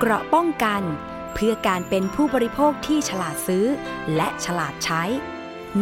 [0.00, 0.82] เกราะป้องกัน
[1.34, 3.66] เพื่อการเป็นผู้บริโภคที่ฉลาดซื้อ
[4.16, 5.02] และฉลาดใช้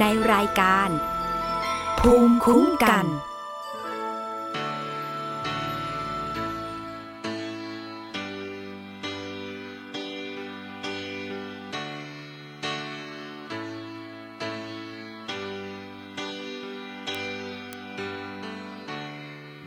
[0.01, 0.89] ในรายการ
[2.01, 3.07] ภูมิคุ้มกัน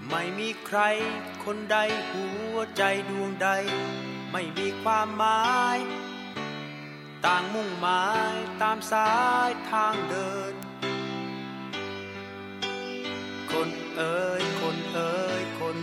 [0.09, 0.79] ไม่มีใคร
[1.43, 1.77] คนใด
[2.11, 3.49] หัวใจดวงใด
[4.31, 5.43] ไม่มีความหมา
[5.75, 5.77] ย
[7.25, 9.11] ต่างมุ่งหมายตามสา
[9.47, 10.53] ยทางเดิน
[13.51, 15.77] คนเอ่ยคนเอ่ยคน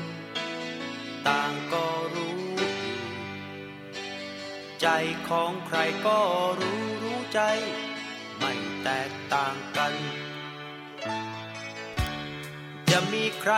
[1.28, 2.74] ต่างก็รู้อยู่
[4.80, 4.88] ใจ
[5.28, 6.18] ของใครก็
[6.60, 7.40] รู้รู้ใจ
[8.38, 9.92] ไม่แตกต่างกัน
[12.90, 13.54] จะมีใคร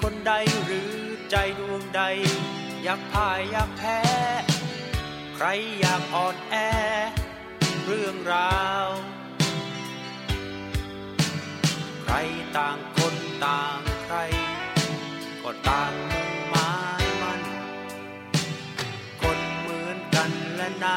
[0.00, 0.32] คนใด
[0.64, 0.92] หรือ
[1.30, 2.02] ใจดวงใด
[2.84, 3.98] อยากพ่ายอยากแพ้
[5.34, 5.46] ใคร
[5.80, 6.54] อยากอ่อนแอ
[7.84, 8.88] เรื่องราว
[12.02, 12.14] ใคร
[12.56, 14.16] ต่างคนต่างใคร
[15.42, 17.40] ก็ต่างมุ่งหมายมัน
[19.22, 20.86] คนเหมือนกันและน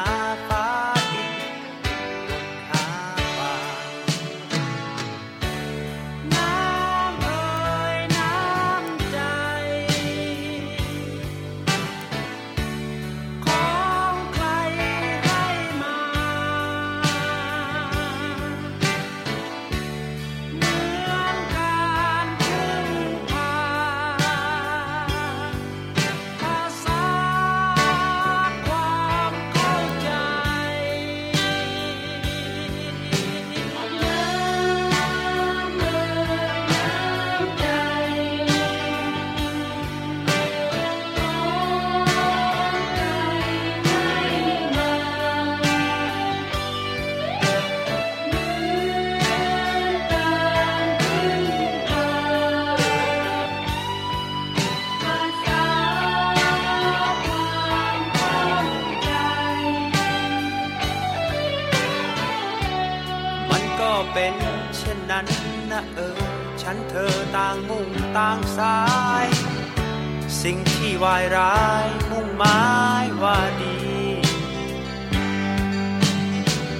[71.02, 72.60] วายร้าย มุ่งหมา
[73.02, 73.76] ยว่าดี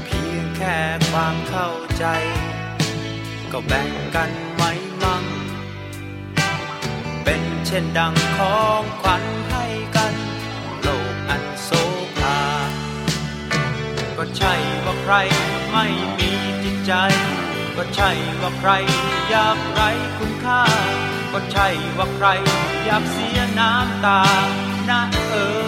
[0.04, 0.78] เพียงแค่
[1.10, 2.04] ความเข้าใจ
[3.52, 4.70] ก็แบ่งกันไว้
[5.02, 5.24] มั่ง
[7.24, 9.64] เป็นเช่นดังของขวัญให้
[9.96, 10.14] กัน
[10.82, 11.70] โลกอันโซ
[12.18, 12.40] ภา
[14.16, 14.54] ก็ใช่
[14.84, 15.14] ว่าใคร
[15.70, 15.86] ไม่
[16.18, 16.30] มี
[16.62, 16.92] จิตใจ
[17.76, 18.10] ก็ใช่
[18.40, 18.70] ว่าใคร
[19.32, 19.82] ยากไร
[20.18, 20.62] คุณค่า
[21.32, 21.68] ก็ใช่
[21.98, 22.26] ว่าใคร
[22.84, 24.20] อยากเสียน้ำตา
[24.90, 25.59] นะเออ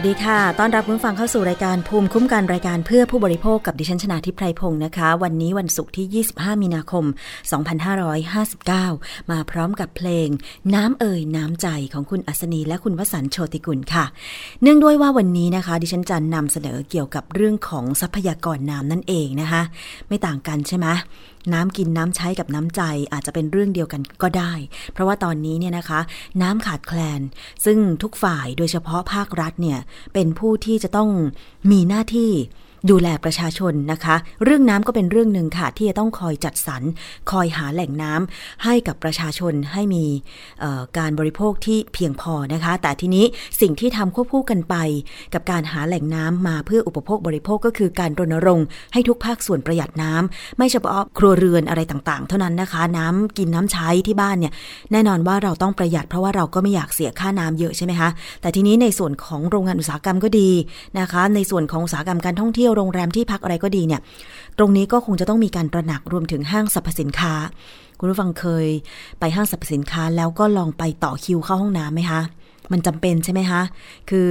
[0.00, 7.04] วัสดีค่ะ ต้อนรับคุณฟังเข้าสู่รายการภูมิคุ้มกันรายการเพื่อผู้บริโภคกับดิฉันชนาทิพไพรพงศ์นะคะ วันนี้วันศุกร์ที่ 25 มีนาคม
[7.98, 10.28] 2559 มาพร้อมกับเพลง
[10.74, 14.04] น้ำเอ่ยน้ำใจของคุณอัศนีและคุณวสันต์โชติกุลค่ะ
[14.62, 19.62] เนื่องด้วยว่าวันนี้นะคะ ดิฉันจะนำเสนอเกี่ยวกับเรื่องของทรัพยากรน้ำนั่นเองนะคะ
[20.08, 20.86] ไม่ต่างกันใช่ไหม
[21.54, 24.52] น้ำกินน้ำใช้กับน้ำใจอาจจะเป็นเรื่องเดียวกันก็ได้
[24.92, 26.00] เพราะว่าตอนนี้เนี่ยนะคะ
[26.42, 27.20] น้ำขาดแคลน
[27.64, 29.78] ซึ่งทุกฝ่ายโดยเฉพาะภาครัฐเนี่ย
[30.14, 31.10] เป็นผู้ที่จะต้อง
[31.70, 32.32] มีหน้าที่
[32.90, 36.82] ดูแลประชาชนนะคะ เรื่องน้ำก็เป็นเรื่องหนึ่งค่ะ ที่จะต้องคอยจัดสรร
[37.30, 40.04] คอยหาแหล่งน้ำให้กับประชาชนให้มี
[40.98, 43.24] การบริโภคที่เพียงพอนะคะ แต่ทีนี้
[43.60, 44.74] สิ่งที่ทำควบคู่กันไป
[45.34, 54.52] กับการหาแหล่งน้ำมาเพื่ออุปโภคบริโภคก็คือการรณรงค์ให้ทุกภาคส่วนประหยัดน้ำไม่เฉพาะครัวเรือนอะไรต่างๆ เท่านั้นนะคะ น้ำกินน้ำใช้ที่บ้านเนี่ย
[54.92, 58.08] แน่นอนว่าเราต้องประหยัดเพราะว่าเราก็ไม่อยากเสียค่าน้ำเยอะใช่ไหมคะ
[58.40, 60.50] แต่ทีนี้ในส่วนของโรงงานอุตสาหกรรมก็ดี
[60.98, 64.00] นะคะ ในส่วนของอุตสาหกรรมการท่องเที่ยวโรงแรมที่พักอะไรก็ดีเนี่ย
[64.58, 67.34] ตรงนี้ก็คงจะต้องมีการตระหนักรวมถึงห้างสรรพสินค้า
[67.98, 68.66] คุณผู้ฟังเคย
[69.20, 72.20] ไปห้างสรรพสินค้าแล้วก็ลองไปต่อคิวเข้าห้องน้ำไหมคะ
[72.72, 73.62] มันจำเป็นใช่ไหมคะ
[74.10, 74.30] คือ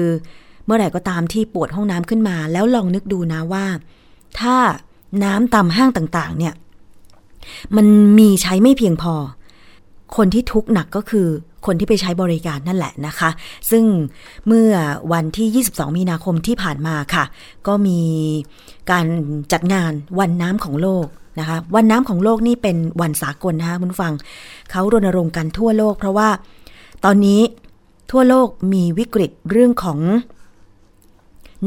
[0.65, 3.65] เมื่อไหร่ก็ตามที่ปวดห้องน้ำขึ้นมา แล้วลองนึกดูนะว่า
[4.39, 4.55] ถ้า
[5.23, 6.53] น้ำตามห้างต่างๆ เนี่ย
[7.75, 7.87] มัน
[8.19, 9.13] มีใช้ไม่เพียงพอ
[10.15, 11.27] คนที่ทุกข์หนักก็คือ
[11.65, 13.29] คนที่ไปใช้บริการนั่นแหละนะคะ
[13.71, 13.83] ซึ่ง
[14.47, 14.71] เมื่อ
[15.13, 17.23] วันที่ 22 มีนาคมที่ผ่านมาค่ะ
[17.67, 17.99] ก็มี
[18.91, 19.05] การ
[19.51, 21.05] จัดงานวันน้ำของโลก
[21.39, 24.13] นะคะ วันน้ำของโลกนี่เป็นวันสากลนะคะคุณฟัง
[24.71, 26.29] เขารณรงค์กันทั่วโลก เพราะว่า
[27.05, 27.41] ตอนนี้
[28.11, 29.99] ทั่วโลกมีวิกฤตเรื่องของ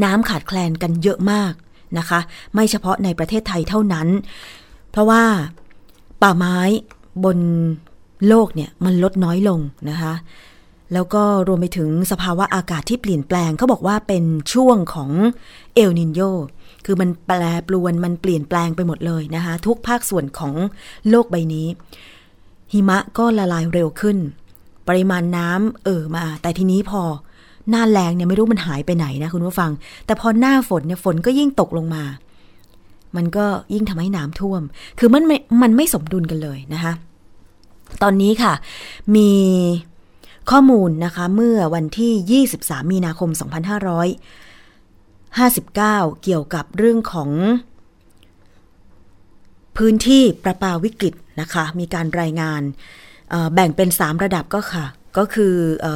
[0.04, 1.52] น้ำขาดแคลนกันเยอะมาก
[1.98, 2.20] นะคะ
[2.54, 4.08] ไม่เฉพาะในประเทศไทยเท่านั้น
[4.90, 5.22] เพราะว่า
[6.22, 6.58] ป่าไม้
[7.24, 7.38] บน
[8.28, 10.14] โลกเนี่ยมันลดน้อยลงนะคะ
[10.92, 15.10] แล้วก็รวมไปถึงสภาวะอากาศที่เปลี่ยนแปลงเขาบอกว่าเป็นช่วงของ
[15.74, 16.20] เอลนินโย
[16.84, 20.54] คือมันแปรปรวนมันเปลี่ยนแปลงไปหมดเลยนะคะ ทุกภาคส่วนของ
[21.10, 21.66] โลกใบนี้
[22.72, 24.18] หิมะก็ละลายเร็วขึ้น
[24.88, 27.02] ปริมาณน้ำเอ่อมา แต่ทีนี้พอ
[27.70, 29.70] หน้าแรงเนี่ยไม่รู้มันหายไปไหนนะคุณผู้ฟัง
[30.06, 32.04] แต่พอหน้าฝนเนี่ยฝนก็ยิ่งตกลงมา
[33.16, 34.62] มันก็ยิ่งทำให้น้ำท่วม
[34.98, 36.92] คือมันไม่มันไม่สมดุลกันเลยนะคะ
[38.02, 38.52] ตอนนี้ค่ะ
[39.16, 39.30] มี
[40.50, 43.30] ข้อมูลนะคะเมื่อวันที่ 23 มีนาคม
[45.36, 47.30] 2559 เกี่ยวกับเรื่องของ
[49.76, 52.62] พื้นที่ประปาวิกฤตนะคะ มีการรายงาน
[53.54, 54.86] แบ่งเป็น 3 ระดับก็ค่ะ
[55.18, 55.54] ก็คือ
[55.84, 55.86] อ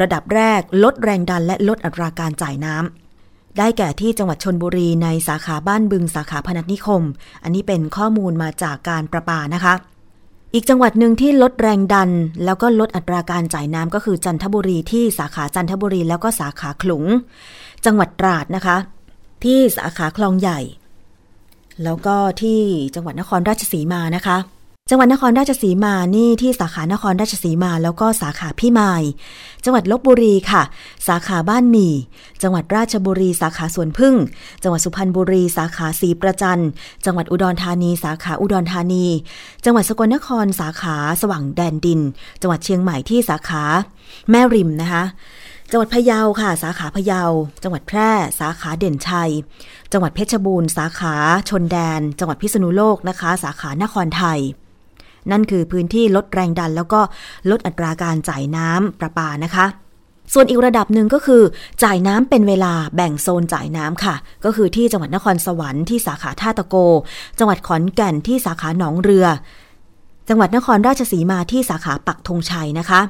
[0.00, 7.02] ระดับแรกลดแรงดันและลดอัตราการจ่ายน้ำได้แก่ที่จังหวัดชนบุรีในสาขาบ้านบึงสาขาพนัสนิคม
[7.42, 9.74] อันนี้เป็นข้อมูลมาจากการประปานะคะ
[10.54, 12.10] อีกจังหวัดหนึ่งที่ลดแรงดัน
[12.44, 17.04] แล้วก็ลดอัตราการจ่ายน้ำก็คือจันทบุรีที่สาขาจันทบุรีแล้วก็สาขาขลุง
[17.84, 18.76] จังหวัดตราดนะคะ
[19.44, 20.60] ที่สาขาคลองใหญ่
[21.84, 22.60] แล้วก็ที่
[22.94, 24.36] จังหวัดนครราชสีมานะคะ
[24.90, 29.02] จังหวัดนครราชสีมานี่ที่สาขานครราชสีมาแล้วก็สาขาพี่มาย
[29.64, 30.62] จังหวัดลบบุรีค่ะ
[31.08, 31.94] สาขาบ้านหมี่
[32.42, 34.14] จังหวัดราชบุรีสาขาสวนพึ่ง
[34.62, 36.62] จังหวัดสุพรรณบุรีสาขาสีประจัน
[37.04, 39.06] จังหวัดอุดรธานี สาขาอุดรธานี
[39.64, 42.00] จังหวัดสกลนครสาขาสว่างแดนดิน
[42.40, 43.62] จังหวัดเชียงใหม่ที่สาขา
[44.30, 45.04] แม่ริมนะคะ
[45.70, 47.22] จังหวัดพะเยาค่ะ สาขาพะเยา
[47.62, 48.10] จังหวัดแพร่
[48.40, 49.30] สาขาเด่นชัย
[49.92, 51.14] จังหวัดเพชรบูรณ์ สาขา
[51.48, 54.40] ชนแดน จังหวัดพิษณุโลกนะคะ สาขานครไทย
[55.30, 57.00] นั่นคือพื้นที่ลดแรงดัน แล้วก็
[57.50, 59.66] ลดอัตราการจ่ายน้ำประปานะคะ
[60.32, 61.42] ส่วนอีกระดับหนึ่งก็คือ
[61.82, 64.14] จ่ายน้ำเป็นเวลาแบ่งโซนจ่ายน้ำค่ะ
[64.44, 66.76] ก็คือที่จังหวัดนครสวรรค์ที่สาขาท่าตะโก
[67.38, 69.26] จังหวัดขอนแก่นที่สาขาหนองเรือ
[70.28, 73.00] จังหวัดนครราชสีมาที่สาขาปักธงชัยนะคะ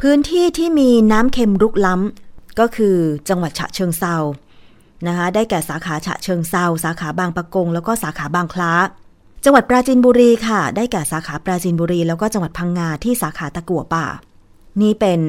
[0.00, 2.96] พื้นที่ที่มีน้ำเค็มรุกล้ำก็คือ
[3.28, 4.16] จังหวัดฉะเชิงเซา
[5.06, 8.72] นะคะได้แก่สาขาฉะเชิงเซาสาขาบางปะกง แล้วก็สาขาบางคล้า
[9.48, 14.06] จังหวัดปราจีนบุรีค่ะ ได้แก่สาขาปราจีนบุรี แล้วก็จังหวัดพังงาที่สาขาตะกั่วป่า
[14.82, 15.20] นี่เป็น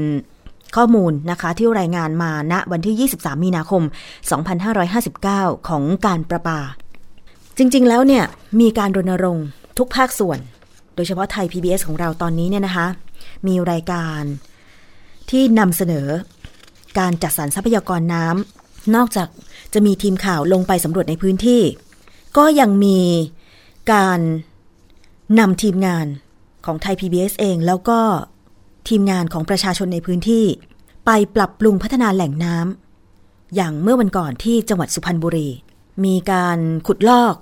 [0.75, 3.83] ข้อมูลนะคะที่รายงานมาณวันที่ 23 มีนาคม
[4.95, 6.59] 2559 ของการประปา
[7.57, 8.24] จริงๆแล้วเนี่ย
[8.59, 9.45] มีการรณรงค์
[9.77, 10.39] ทุกภาคส่วน
[10.95, 12.88] โดยเฉพาะไทย PBS ของเราตอนนี้เนี่ยนะคะ
[13.47, 14.21] มีรายการ
[15.29, 16.07] ที่นำเสนอ
[17.00, 19.27] การจัดสรรทรัพยากรน้ำนอกจาก
[19.74, 21.62] จะมีทีมข่าวลงไปสำรวจในพื้นที่
[22.38, 23.00] ก็ยังมี
[23.91, 24.20] การ
[25.39, 26.06] นำทีมงาน
[26.65, 28.00] ของไทย PBS เอง แล้วก็
[28.88, 30.46] ทีมงานของประชาชนในพื้นที่
[31.06, 35.50] ไปปรับปรุงพัฒนาแหล่งน้ำอย่างเมื่อวันก่อนที่จังหวัดสุพรรณบุรี
[36.06, 37.36] มีการขุดลอก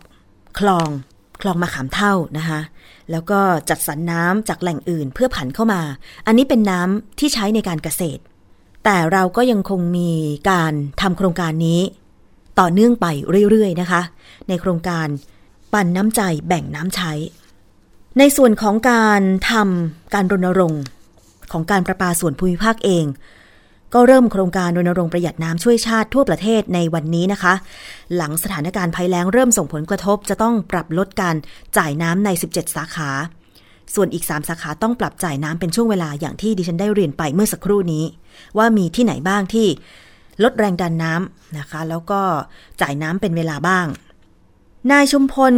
[0.60, 0.90] คลอง
[1.42, 2.60] คลองมาขามเท่านะคะ
[3.12, 5.82] แล้วก็จัดสรรน้ำจากแหล่งอื่นเพื่อผันเข้ามา
[6.26, 8.22] อันนี้เป็นน้ำที่ใช้ในการเกษตร
[8.84, 10.12] แต่เราก็ยังคงมี
[10.52, 11.82] การทำโครงการนี้
[12.60, 13.06] ต่อเนื่องไป
[13.50, 14.02] เรื่อยๆนะคะ
[14.50, 15.08] ในโครงการ
[15.76, 17.12] ปันน้ำใจแบ่งน้ำใช้
[18.20, 20.84] ในส่วนของการทำการรณรงค์
[21.52, 23.06] ของการประปาส่วนภูมิภาคเอง
[23.94, 27.54] ก็เริ่มโครงการรณรงค์ประหยัดน้ำช่วยชาติทั่วประเทศในวันนี้นะคะ
[28.16, 31.36] หลังสถานการณ์ภัยแล้งเริ่มส่งผลกระทบจะต้องปรับลดการ
[31.78, 33.12] จ่ายน้ำใน 17 สาขา
[33.96, 38.06] ส่วนอีก 3 สาขาต้องปรับจ่ายน้ำเป็นช่วงเวลาอย่างที่ดิฉันได้เรียนไปเมื่อสักครู่นี้
[38.58, 39.68] ว่ามีที่ไหนบ้างที่
[40.44, 42.22] ลดแรงดันน้ำนะคะ แล้วก็
[42.82, 43.88] จ่ายน้ำเป็นเวลาบ้าง
[44.92, 45.56] นายชุมพล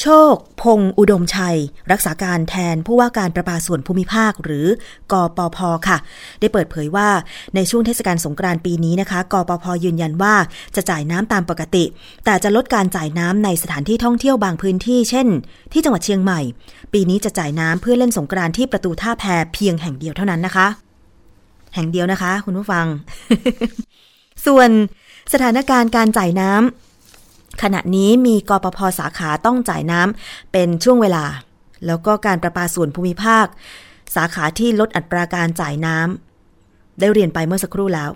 [0.00, 1.58] โชค พงอุดมชัย
[1.92, 4.66] รักษาการแทนผู้ว่าการประปาส่วนภูมิภาคหรือ
[5.12, 5.98] กอปพค่ะ
[6.40, 7.08] ได้เปิดเผยว่า
[7.54, 10.34] ในช่วงเทศกาลสงกรานต์ปีนี้นะคะกอปพยืนยันว่า
[10.76, 11.84] จะจ่ายน้ำตามปกติ
[12.24, 15.26] แต่จะลดการจ่ายน้ำในสถานที่ท่องเที่ยวบางพื้นที่ เช่น
[15.72, 16.40] ที่จังหวัดเชียงใหม่
[16.92, 19.24] ปีนี้จะจ่ายน้ำเพื่อเล่นสงกรานต์ที่ประตูท่าแพ
[19.54, 20.66] เพียงแห่งเดียวเท่านั้นนะคะ
[21.74, 22.86] แห่งเดียวนะคะ คุณผู้ฟัง
[24.46, 24.70] ส่วน
[25.32, 26.87] สถานการณ์การจ่ายน้ำ
[27.62, 31.24] ขณะนี้มีกปพสาขาต้องจ่ายน้ำเป็นช่วงเวลา
[31.86, 33.46] แล้วก็การประปาส่วนภูมิภาค
[34.14, 38.10] สาขาที่ลดอัตราการจ่ายน้ำได้เรียนไปเมื่อสักครู่แล้ว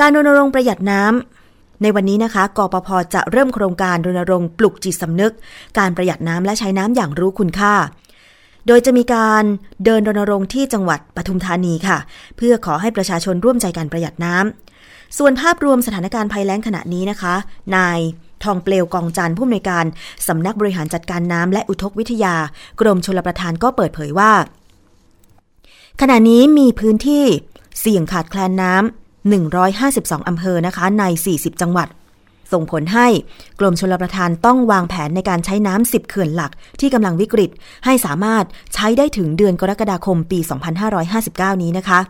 [0.00, 5.32] การรณรงค์ประหยัดน้ำในวันนี้นะคะกปพจะเริ่มโครงการรณรงค์ปลุกจิตสำนึก
[5.78, 7.74] การประหยัดน้ำและใช้น้ำอย่างรู้คุณค่า
[8.66, 9.44] โดยจะมีการ
[9.84, 11.98] เดินรณรงค์ที่จังหวัดปทุมธานีค่ะ
[12.36, 17.34] เพื่อขอให้ประชาชนร่วมใจการประหยัดน้ำส่วนภาพรวมสถานการณ์ภัยแล้งขณะนี้นะคะ
[17.76, 17.98] นาย
[18.44, 19.84] ทองเปลวกองจันทร์ผู้อำนวยการ
[20.28, 22.36] สำนักบริหารจัดการน้ำและอุทกวิทยา
[22.80, 24.32] กรมชลประทานก็เปิดเผยว่า
[26.00, 27.24] ขณะนี้มีพื้นที่
[27.80, 31.88] เสี่ยงขาดแคลนน้ำ152อำเภอนะคะใน 40 จังหวัด
[32.52, 33.06] ส่งผลให้
[33.60, 37.50] กรมชลประทานต้องวางแผนในการใช้น้ำ10เขื่อนหลักที่กำลังวิกฤต
[37.84, 40.38] ให้สามารถใช้ได้ถึงเดือนกรกฎาคมปี
[41.00, 42.00] 2559 นี้นะคะ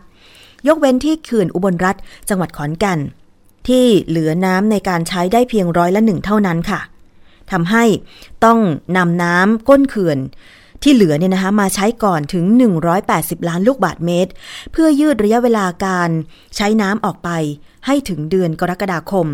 [0.67, 1.95] ยกเว้นที่เขื่อนอุบลรัฐ
[2.29, 2.99] จังหวัดขอนแก่น
[3.67, 6.79] ที่เหลือน้ำในการใช้ได้เพียงร้อยละหนึ่งเท่านั้นค่ะ
[7.51, 7.83] ทำให้
[8.45, 8.59] ต้อง
[8.97, 10.19] นำน้ำก้นเขื่อน
[10.83, 12.45] ที่เหลือเนี่ยนะคะมาใช้ก่อนถึง
[12.97, 14.31] 180 ล้านลูกบาทเมตร
[14.71, 16.09] เพื่อยืดระยะเวลาการ
[16.55, 17.29] ใช้น้ำออกไป
[17.85, 19.27] ให้ถึงเดือนกรกฎาคม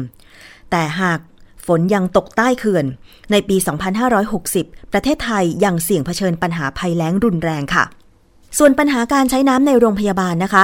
[0.71, 1.19] แต่หาก
[1.65, 2.85] ฝนยังตกใต้เขื่อน
[3.31, 3.55] ในปี
[4.25, 7.83] 2560 ประเทศไทยยังเสี่ยงเผชิญปัญหาภัยแล้งรุนแรงค่ะ
[8.57, 10.63] ส่วนปัญหาการใช้น้ำในโรงพยาบาลนะคะ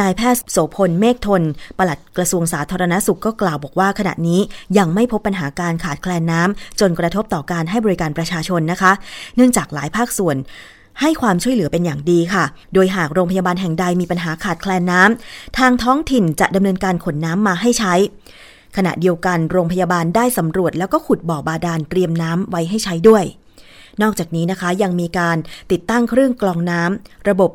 [0.00, 1.42] นายแพทย์โสพลเมฆทน
[1.78, 4.40] ปลัดกระทรวงสาธารณสุขก็กล่าวบอกว่าขณะนี้
[4.78, 8.92] ยังไม่พบปัญหาการขาดแคลนน้ำจนกระทบต่อการให้บริการประชาชนนะคะ
[9.36, 10.36] เนื่องจากหลายภาคส่วน
[11.00, 12.44] ให้ความช่วยเหลือเป็นอย่างดีค่ะ
[12.74, 17.94] โดยหากโรงพยาบาลแห่งใดมีปัญหาขาดแคลนน้ำ ทางท้องถิ่นจะดำเนินการขนน้ำมาให้ใช้
[18.76, 23.24] ขณะเดียวกันโรงพยาบาลได้สำรวจแล้วก็ขุดบ่อบาดาลเตรียมน้ำไว้ให้ใช้ด้วย
[24.02, 25.36] นอกจากนี้นะคะยังมีการ
[25.72, 27.50] ติดตั้งเครื่องกรองน้ำระบบ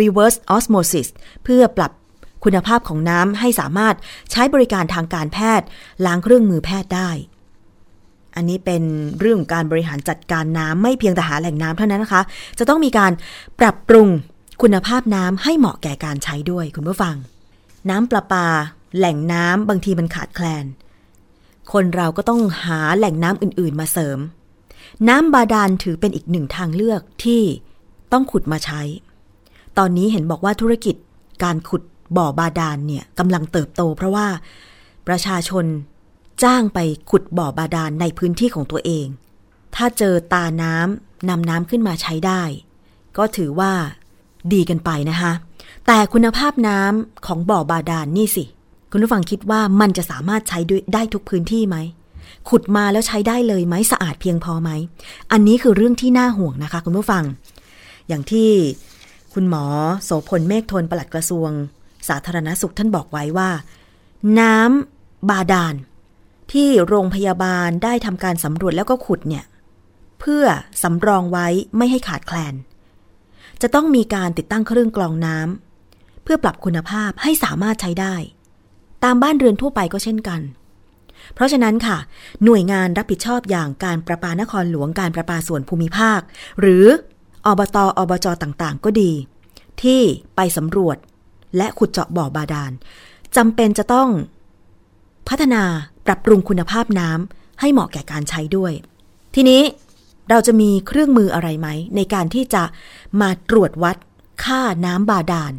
[0.00, 1.08] reverse osmosis
[1.44, 1.92] เพื่อปรับ
[2.44, 3.94] คุณภาพของน้ำให้สามารถ
[4.30, 5.66] ใช้บริการทางการแพทย์
[6.06, 7.10] ล้างเครื่องมือแพทย์ได้
[8.36, 8.82] อันนี้เป็น
[9.20, 12.22] เรื่องการบริหารจัดการน้ำไม่เพียงแต่หาแหล่งน้ำเท่านั้นนะคะ
[12.58, 13.12] จะต้องมีการ
[13.60, 14.08] ปรับปรุง
[14.62, 17.16] คุณภาพน้ำให้เหมาะแก่การใช้ด้วยคุณผู้ฟัง
[17.90, 18.46] น้ำประปา
[18.96, 20.64] แหล่งน้ำบางทีมันขาดแคลน
[21.72, 24.18] คนเราก็ต้องหาแหล่งน้ำอื่น ๆ มาเสริม
[25.08, 27.42] น้ำบาดาลถือเป็นอีกหนึ่งทางเลือกที่
[28.12, 28.82] ต้องขุดมาใช้
[29.78, 30.96] ตอนนี้เห็นบอกว่าธุรกิจ
[31.44, 31.82] การขุด
[32.16, 34.26] บ่อบาดาลเนี่ยกำลังเติบโต เพราะว่า
[35.08, 35.64] ประชาชน
[36.42, 36.78] จ้างไป
[37.10, 39.06] ขุดบ่อบาดาลในพื้นที่ของตัวเอง
[39.74, 42.42] ถ้าเจอตาน้ำนำน้ำขึ้นมาใช้ได้
[43.16, 43.72] ก็ถือว่า
[44.52, 45.32] ดีกันไปนะคะ
[45.86, 48.44] แต่คุณภาพน้ำของบ่อบาดาลนนี่สิ
[48.90, 51.76] คุณผู้ฟังคิดว่ามันจะสามารถใช้ด้วยได้ทุกพื้นที่ไหม
[52.48, 54.70] ขุดมาแล้วใช้ได้เลยไหมสะอาดเพียงพอไหม
[55.32, 57.24] อันนี้คือเรื่องที่น่าห่วงนะคะ คุณผู้ฟัง
[58.08, 58.50] อย่างที่
[59.34, 59.64] คุณหมอ
[60.04, 61.50] โสพลเมฆทนปลัดกระทรวง
[62.08, 63.50] สาธารณสุขท่านบอกไว้ว่า
[64.40, 65.74] น้ำบาดาล
[66.52, 69.44] ที่โรงพยาบาลได้ทำการสำรวจแล้วก็ขุดเนี่ย
[70.20, 70.44] เพื่อ
[70.82, 71.46] สำรองไว้
[71.76, 72.54] ไม่ให้ขาดแคลน
[73.62, 78.14] จะต้องมีการติดตั้งเครื่องกรองน้ำเพื่อปรับคุณภาพให้สามารถใช้ได้
[79.04, 80.40] ตามบ้านเรือนทั่วไปก็เช่นกัน
[81.34, 81.98] เพราะฉะนั้นค่ะ
[82.44, 86.20] หน่วยงานรับผิดชอบอย่างการประปานครหลวงการประปาส่วนภูมิภาค
[86.60, 86.86] หรือ
[87.46, 89.12] อบตอบจต่างๆ ก็ดี
[89.82, 90.00] ที่
[90.36, 90.96] ไปสำรวจ
[91.56, 92.72] และขุดเจาะบ่อบาดาล
[93.36, 94.08] จำเป็นจะต้อง
[95.28, 95.62] พัฒนา
[96.06, 98.72] ปรับปรุงคุณภาพน้ำให้เหมาะแก่การใช้ด้วย
[99.34, 99.62] ทีนี้
[100.30, 102.62] เราจะมีเครื่องมืออะไรไหม ในการที่จะ
[103.20, 103.96] มาตรวจวัด
[104.44, 105.52] ค่าน้ำบาดาล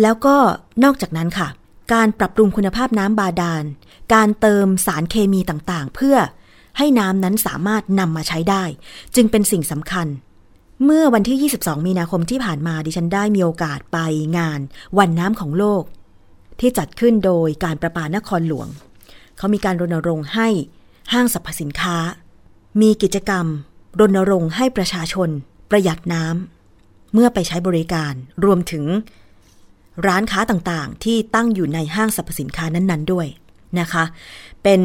[0.00, 0.36] แล้วก็
[0.84, 1.48] นอกจากนั้นค่ะ
[1.92, 3.64] การปรับปรุงคุณภาพน้ำบาดาล
[4.14, 6.16] การเติมสารเคมีต่างๆ เพื่อ
[6.78, 8.64] ให้น้ำนั้นสามารถนำมาใช้ได้
[9.14, 10.06] จึงเป็นสิ่งสำคัญ
[10.84, 13.98] เมื่อวันที่ 22 มีนาคมที่ผ่านมาดิฉันได้มีโอกาสไป
[14.38, 14.60] งาน
[14.98, 15.82] วันน้ำของโลก
[16.60, 18.68] ที่จัดขึ้นโดยการประปานครหลวง
[19.36, 20.48] เขามีการรณรงค์ให้
[21.12, 21.96] ห้างสรรพสินค้า
[22.80, 23.46] มีกิจกรรม
[24.00, 25.28] รณรงค์ให้ประชาชน
[25.70, 28.12] ประหยัดน้ำเมื่อไปใช้บริการ
[28.44, 28.84] รวมถึง
[30.06, 33.26] ร้านค้าต่างๆ ที่ตั้งอยู่ในห้างสรรพสินค้านั้นๆด้วย
[33.80, 34.04] นะคะ
[34.62, 34.80] เป็น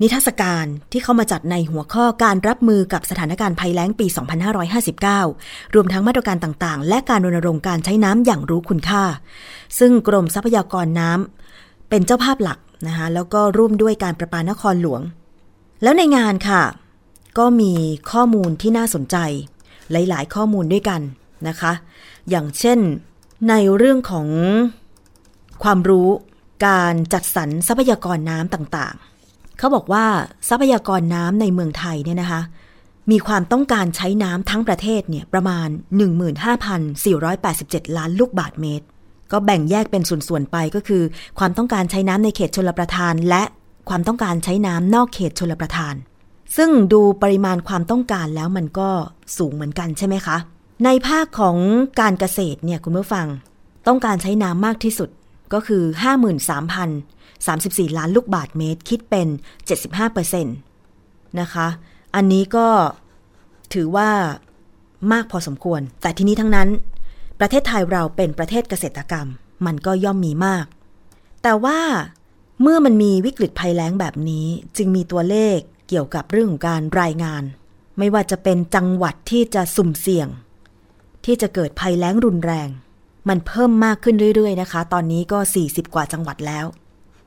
[0.00, 4.06] นิทรรศการที่เข้ามาจัดในหัวข้อการรับมือกับสถานการณ์ภัยแล้งปี
[5.10, 9.04] 2559 รวมทั้งมาตรการต่างๆ และการรณรงค์การใช้น้ำอย่างรู้คุณค่า
[9.78, 15.00] ซึ่งกรมทรัพยากรน้ำเป็นเจ้าภาพหลักนะคะแล้วก็ร่วมด้วยการประปานครหลวง
[15.82, 16.62] แล้วในงานค่ะ
[17.38, 17.72] ก็มี
[18.10, 19.16] ข้อมูลที่น่าสนใจ
[19.90, 21.00] หลายๆ ข้อมูลด้วยกัน
[21.48, 21.72] นะคะ
[22.30, 22.78] อย่างเช่น
[23.48, 24.28] ในเรื่องของ
[25.62, 26.08] ความรู้
[26.66, 30.06] การจัดสรรทรัพยากรน้ำต่างๆ เขาบอกว่า
[30.48, 32.40] ทรัพยากรน้ำในเมืองไทยเนี่ยนะคะ
[33.10, 35.68] มีความต้องการใช้น้ำทั้งประเทศเนี่ยประมาณ
[37.22, 38.86] 15,487 ล้านลูกบาทเมตร
[39.32, 41.02] ก็แบ่งแยกเป็นส่วนๆไปก็คือ
[41.38, 43.42] ความต้องการใช้น้ำในเขตชลประทาน และ
[43.88, 45.94] ความต้องการใช้น้ำนอกเขตชลประทาน
[46.56, 48.88] ซึ่งดูปริมาณความต้องการแล้วมันก็
[49.36, 50.36] สูงเหมือนกันใช่ไหมคะ
[50.82, 51.56] ในภาคของ
[52.00, 53.26] การเกษตรเนี่ยคุณผู้ฟัง
[53.86, 55.10] ต้องการใช้น้ำมากที่สุด
[55.52, 55.82] ก็คือ
[57.10, 59.28] 53,034 ล้านลูกบาทเมตรคิดเป็น
[60.12, 60.44] 75%
[61.40, 61.66] นะคะ
[62.14, 62.66] อันนี้ก็
[63.74, 64.10] ถือว่า
[65.12, 66.68] มากพอสมควร แต่ทีนี้ทั้งนั้น
[67.40, 69.28] ประเทศไทยเราเป็นประเทศเกษตรกรรม
[69.66, 70.66] มันก็ย่อมมีมาก
[71.42, 71.80] แต่ว่า
[72.62, 77.42] เมื่อมันมีวิกฤตภัยแล้งแบบนี้จึงมีตัวเลขเกี่ยวกับเรื่องของการรายงาน
[77.98, 80.28] ไม่ว่าจะเป็นจังหวัดที่จะสุ่มเสี่ยง
[81.24, 82.68] ที่จะเกิดภัยแล้งรุนแรง
[83.28, 86.66] มันเพิ่มมากขึ้นเรื่อย ๆ นะคะ ตอนนี้ก็ 40 กว่าจังหวัดแล้ว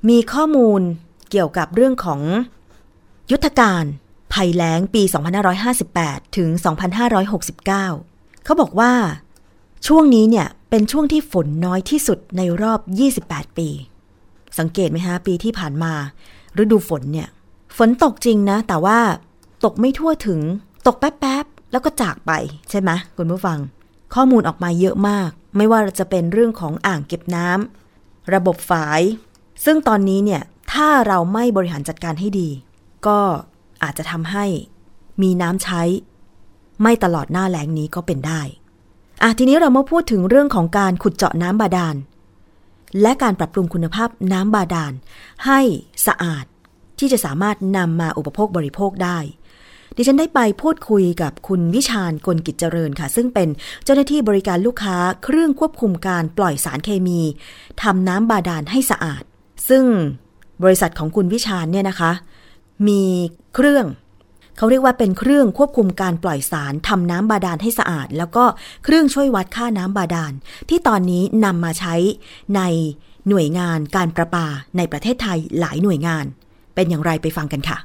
[0.10, 0.82] มีข้อมูล
[1.30, 2.22] เกี่ยวกับเรื่องของ
[3.32, 3.84] ยุทธการ
[4.34, 5.04] ภัยแล้งปี
[5.70, 6.50] 2558 ถึง
[7.28, 7.66] 2569
[8.44, 8.94] เขาบอกว่า
[9.88, 12.80] ช่วงนี้เนี่ยเป็นช่วงที่ฝนน้อยที่สุดในรอบ
[13.20, 13.70] 28 ปี
[14.60, 15.94] สังเกตไหมฮะ ปีที่ผ่านมา
[16.62, 17.28] ฤดูฝนเนี่ย
[17.78, 19.00] ฝนตกจริงนะ แต่ว่า
[19.66, 20.40] ตกไม่ทั่วถึง
[20.88, 22.32] ตกแป๊บๆ แล้วก็จากไป
[22.70, 23.60] ใช่ไหมคุณผู้ฟัง
[24.14, 29.02] ข้อมูลออกมาเยอะมาก ไม่ว่าจะเป็นเรื่องของอ่างเก็บน้ำระบบฝาย
[29.66, 30.42] ซึ่งตอนนี้เนี่ย
[30.74, 32.50] ถ้าเราไม่บริหารจัดการให้ดี
[33.08, 33.20] ก็
[33.84, 34.46] อาจจะทำให้
[35.22, 35.82] มีน้ำใช้
[36.84, 38.42] ไม่ตลอดหน้าแล้งนี้ก็เป็นได้
[39.24, 41.96] อะทีนี้เรามาพูดถึงเรื่องของการขุดเจาะน้ำบาดาล
[43.02, 44.94] และการปรับปรุงคุณภาพน้ำบาดาล
[45.46, 45.60] ให้
[46.08, 46.46] สะอาด
[47.00, 49.18] ที่จะสามารถนำมาอุปโภคบริโภคได้
[49.98, 53.50] ดิฉันได้ไปพูดคุยกับคุณวิชาญกลกิจเจริญค่ะ ซึ่งเป็น
[53.84, 57.22] เจ้าหน้าที่บริการลูกค้าเครื่องควบคุมการปล่อยสารเคมี
[57.84, 59.24] ทำน้ำบาดาลให้สะอาด
[59.70, 59.84] ซึ่ง
[60.64, 62.12] บริษัทของคุณวิชาญเนี่ยนะคะ
[62.88, 63.04] มี
[63.56, 63.86] เครื่อง
[64.58, 68.44] เขาเรียกว่าเป็นเครื่องควบคุมการปล่อยสารทำน้ำบาดาลให้สะอาด แล้วก็
[68.84, 70.34] เครื่องช่วยวัดค่าน้ำบาดาล
[70.70, 71.96] ที่ตอนนี้นำมาใช้
[72.56, 72.62] ใน
[73.30, 76.26] หน่วยงานการประปาในประเทศไทยหลายหน่วยงาน
[76.76, 77.78] เป็นอย่างไรไปฟังกันค่ะ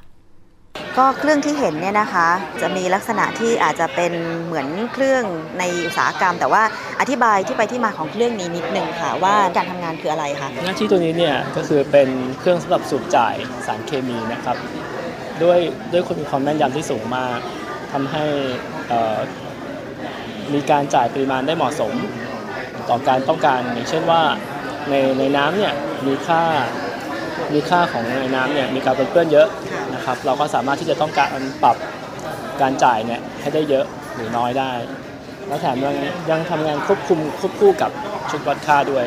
[0.97, 2.27] ก็เครื่องที่เห็นเนี่ยนะคะ
[2.61, 4.11] จะมีลักษณะที่อาจจะเป็น
[4.45, 5.23] เหมือนเครื่อง
[5.59, 6.63] ในอุตสาหกรรม แต่ว่า
[6.99, 12.09] อธิบายที่ไปที่มาของเครื่องนี้นิดนึงค่ะ ว่าการทำงานคืออะไรคะหน้าที่ตัวนี้เนี่ยก็คือเป็น
[12.39, 14.57] เครื่องสำหรับสูบจ่ายสารเคมีนะครับ
[15.43, 15.59] ด้วย
[15.91, 17.37] ด้วยคุณมีความแม่นยำที่สูงมาก
[17.91, 18.25] ทำให้
[20.53, 21.93] มีการจ่ายปริมาณได้เหมาะสม
[22.89, 24.21] ต่อการต้องการอย่างเช่นว่า
[24.89, 25.73] ในในน้ำเนี่ย
[26.07, 26.41] มีค่า
[27.53, 29.47] มีค่าของในน้ำเนี่ยมีการเปื้อนเยอะ
[29.95, 31.29] นะครับเราก็สามารถที่จะต้องการ
[31.63, 31.77] ปรับ
[32.61, 33.85] การจ่ายเนี่ยให้ได้เยอะ
[34.15, 34.71] หรือน้อยได้
[35.47, 35.95] แล้วแถมยัง
[36.31, 37.91] ยังทำงานควบคุมควบคู่กับ
[38.31, 39.05] ชุดวัดค่าด้วย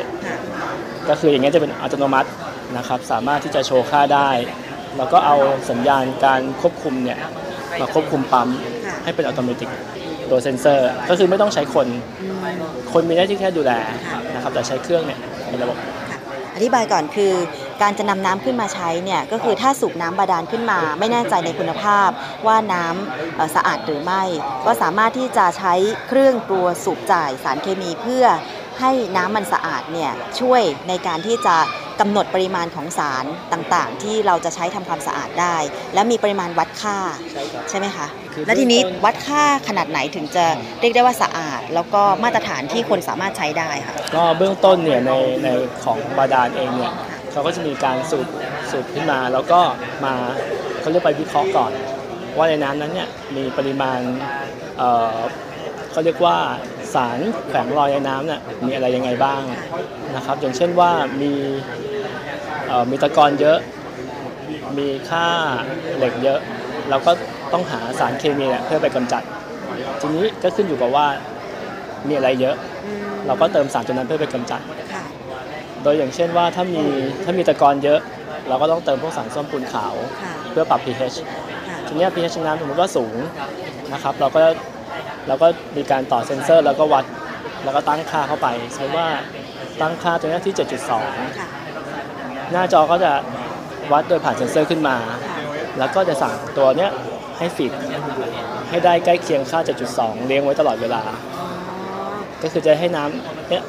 [1.08, 2.28] ก็คืออย่างเงี้ยจะเป็นอัตโนมัติ
[2.76, 4.30] นะครับสามารถที่จะโชว์ค่าได้
[4.96, 5.36] แล้วก็เอา
[5.70, 7.18] สัญญาณการควบคุมเนี่ย
[7.80, 8.48] มาควบคุมปั๊ม
[9.04, 9.66] ให้เป็นอัตโนมัติ
[10.28, 11.86] โดยเซนเซอร์ ก็คือไม่ต้องใช้คน
[12.92, 13.72] คนมีหน้าที่แค่ดูแล
[14.34, 15.76] นะครับแต่ใช้เครื่องเนี่ยเป็นระบบ
[16.54, 17.32] อธิบายก่อนคือ
[17.82, 22.08] การจะนำน้ำขึ้นมาใช้เนี่ยก็คือถ้าสูบน้ำบาดาลขึ้นมา ไม่แน่ใจในคุณภาพ
[22.46, 24.22] ว่าน้ำสะอาดหรือไม่
[24.66, 25.74] ก็สามารถที่จะใช้
[26.08, 28.24] เครื่องตัวสูบจ่ายสารเคมีเพื่อ
[28.80, 31.56] ให้น้ำมันสะอาดเนี่ยช่วยในการที่จะ
[32.00, 35.56] กำหนดปริมาณของสารต่างๆ ที่เราจะใช้ทำความสะอาดได้
[35.94, 36.98] และมีปริมาณวัดค่า
[37.70, 38.06] ใช่ไหมคะ
[38.46, 40.44] และทีนี้วัดค่าขนาดไหนถึงจะ
[40.80, 45.12] เรียกได้ว่าสะอาด แล้วก็มาตรฐานที่คนสามารถใช้ได้ค่ะก็เบื้องต้นเนี่ยใน
[45.44, 45.48] ใน
[45.84, 46.92] ของบาดาลเองเนี่ย
[47.36, 48.26] เขาก็จะมีการสูบ
[48.70, 49.60] สูบขึ้นมา แล้วก็
[50.04, 50.14] มา
[50.80, 51.72] เขาเรียกไปวิเคราะห์ก่อน
[52.36, 54.00] ว่าในน้ำนั้นเนี่ยมีปริมาณ
[55.90, 56.36] เขาเรียกว่า
[56.94, 57.18] สาร
[57.48, 59.40] แฝงลอยในน้ำเนี่ยมีอะไรยังไงบ้าง
[60.16, 60.90] นะครับอย่างเช่นว่า
[61.22, 61.32] มี
[62.90, 63.58] มีตะกอนเยอะ
[64.78, 65.26] มีค่า
[65.96, 66.38] เหล็กเยอะ
[66.90, 67.12] เราก็
[67.52, 69.22] ต้องหาสารเคมีเนี่ยเพื่อไปกำจัด
[70.00, 71.06] ทีนี้ก็ขึ้นอยู่กับว่า
[72.08, 72.56] มีอะไรเยอะ
[73.26, 74.60] เราก็เติมสารตัวนั้นเพื่อไปกำจัด
[75.86, 76.82] ดยอย่างเช่นว่าถ้ามี
[77.24, 78.00] ถ้ามีตะกอนเยอะ
[78.48, 81.16] เราก็ต้องเติมพวกสารส้มปูนขาว ค่ะเพื่อปรับ pH
[81.68, 83.16] ค่ะทีเนี้ย pH น้ำสมมติว่าสูง
[83.92, 84.40] นะครับ เราก็
[85.28, 85.46] เราก็
[85.76, 87.04] มีการต่อเซ็นเซอร์ แล้วก็วัด
[87.64, 89.08] แล้วก็ตั้งค่าเข้าไปสมมติว่า
[89.80, 90.54] ตั้งค่าตัวเนี้ยที่
[90.96, 91.48] 7.2 ค่ะ
[92.52, 93.12] หน้าจอก็จะ
[93.92, 94.96] วัดโดยผ่านเซ็นเซอร์ขึ้นมา
[95.78, 96.90] แล้วก็จะสั่งตัวเนี้ย
[97.38, 97.72] ให้ฟีด
[98.70, 99.58] ให้ได้ใกล้เคียงค่า
[99.92, 101.02] 7.2 เลี้ยงไว้ตลอดเวลา
[102.42, 103.64] ก็คือจะให้น้ำเนี้ย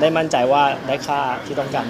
[0.00, 1.86] ได้มั่นใจว่าได้ค่าที่ต้องการ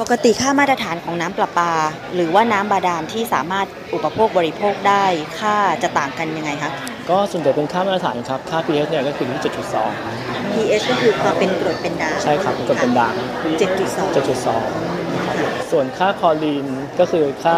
[0.00, 1.72] ปกติค่ามาตรฐานของน้ำประปา
[2.14, 5.04] หรือว่าน้ำบาดาลที่สามารถอุปโภคบริโภคได้
[5.40, 6.70] ค่าจะต่างกันยังไงคะ
[7.10, 13.14] ก็ส่วนใหญ่เป็นค่ามาตรฐานครับ ค่า pH เนี่ยก็คือที่7.2 pH ก็คือความเป็นกรดเป็นด่างใช่ครับเป็นกรดเป็นด่าง
[13.60, 15.36] 7.2 7.2นะครับ
[15.70, 16.66] ส่วนค่าคลอรีน
[17.00, 17.56] ก็คือค่า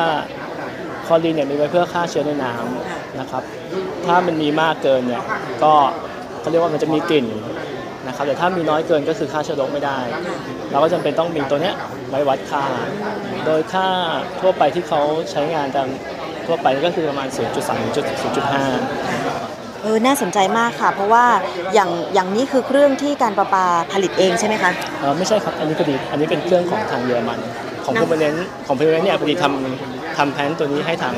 [1.06, 3.42] คลอรีนเนี่ยมีไว้เพื่อฆ่าเชื้อในน้ำนะครับ
[4.06, 5.22] ถ้ามันมีมากเกินเนี่ย
[5.62, 5.74] ก็
[6.40, 7.26] เขาเรียกว่ามันจะมีกลิ่น
[8.06, 9.98] นะครับแต่ถ้ามีน้อยเกินก็คือฆ่าเชื้อโรคไม่ได้
[10.70, 11.74] เราก็จำเป็นต้องมีตัวเนี้ย
[12.10, 12.64] ไว้วัดค่า
[13.46, 13.88] โดยค่า
[14.40, 15.88] ทั่วไปที่เขาใช้งานตาม
[16.46, 17.94] ทั่วไปก็คือประมาณ 0.3ถึง
[18.94, 21.24] 0.5เออ น่าสนใจมากค่ะ เพราะว่า
[21.74, 27.38] อย่างอย่างนี้คือเครื่องที่การประปาผลิตเองใช่ไหมคะเอ่อไม่ใช่ครับ อันนี้พอดี อันนี้เป็นเครื่องของทางเยอรมัน
[27.84, 28.34] ของนำเพอร์เนน
[28.66, 31.14] ของเพอร์เนนเนี่ยพอดีทำทำแพลนตัวนี้ให้ทาง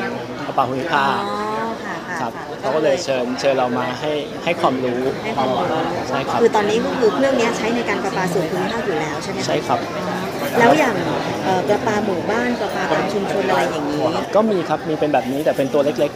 [0.47, 1.17] ประปาภูมิภาค
[2.67, 4.13] เขาก็เลยเชิญเชิญเรามาให้
[4.45, 5.67] ให้ความรู้ให้ความรู้
[6.09, 9.79] ใช่ครับคือตอนนี้ก็คือเครื่องนี้ใช้ในการประปาส่วนภูมิภาคอยู่แล้วใช่ไหมคะใช่ครับ
[10.59, 10.95] แล้วอย่าง
[11.45, 14.03] เอ่อประปาหมู่บ้านประปาตามชุมชนอะไรอย่างนี้
[14.35, 16.13] ก็มีครับมีเป็นแบบนี้แต่เป็นตัวเล็ก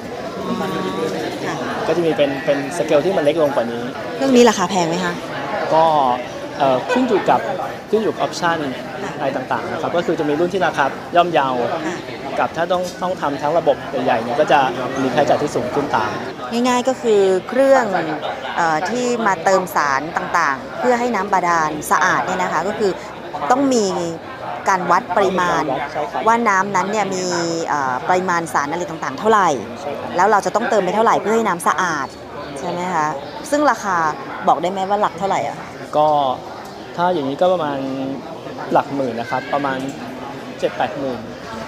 [1.46, 3.82] ค่ะๆก็จะมีเป็นเป็นสเกลที่มันเล็กลงกว่านี้
[4.16, 5.12] เครื่องนี้ราคาแพงไหมคะ
[5.74, 6.39] ก็เอ่อ
[6.92, 7.40] ขึ้นอยู่กับ
[7.90, 8.56] ขึ้นอยู่กับออปชัน
[9.18, 10.84] อะไรต่างๆนะครับก็คือจะมีรุ่นที่ราคา
[11.16, 11.96] ย่อมเยาวค่ะ
[12.38, 14.60] กับถ้าต้องต้องทำทั้งระบบใหญ่ๆเนี่ยก็จะ
[15.02, 16.10] มีค่าใช้จ่ายที่สูงขึ้นตาม
[16.52, 17.84] ง่ายๆก็คือเครื่อง
[18.56, 22.92] เออที่มาเติมสารต่างๆ เพื่อให้น้ำบาดาลสะอาดเนี่ยนะคะก็คือ
[23.50, 23.86] ต้องมี
[24.68, 27.24] การวัดปริมาณใช่ครับว่าน้ำนั้นเนี่ยมี
[27.68, 29.48] เอ่อปริมาณสารอะไรต่างๆ เท่าไหร่
[30.16, 32.06] แล้วเราจะต้องเติมไปเท่าไหร่เพื่อให้น้ำสะอาด
[32.58, 33.06] ใช่ไหมคะ
[33.50, 33.96] ซึ่งราคา
[34.48, 35.56] บอกได้ไหมว่าหลักเท่าไหร่อะ
[35.96, 36.08] ก็
[37.00, 37.78] ถ้าอย่างนี้ก็ประมาณ
[38.72, 39.78] หลักหมื่นนะครับประมาณ
[40.28, 41.20] 7 8หมื่น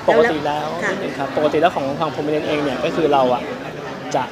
[0.08, 3.42] ปกติแล้วค่ะนิดนึงครับปกติแล้วของทางพรมเนนเองเนี่ยก็คือเราอะ
[4.14, 4.24] จะ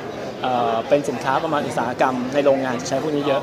[0.42, 3.42] เอ่อเป็นสินค้าประมาณอุตสาหกรรมในโรงงานจะใช้พวกนี้เยอะ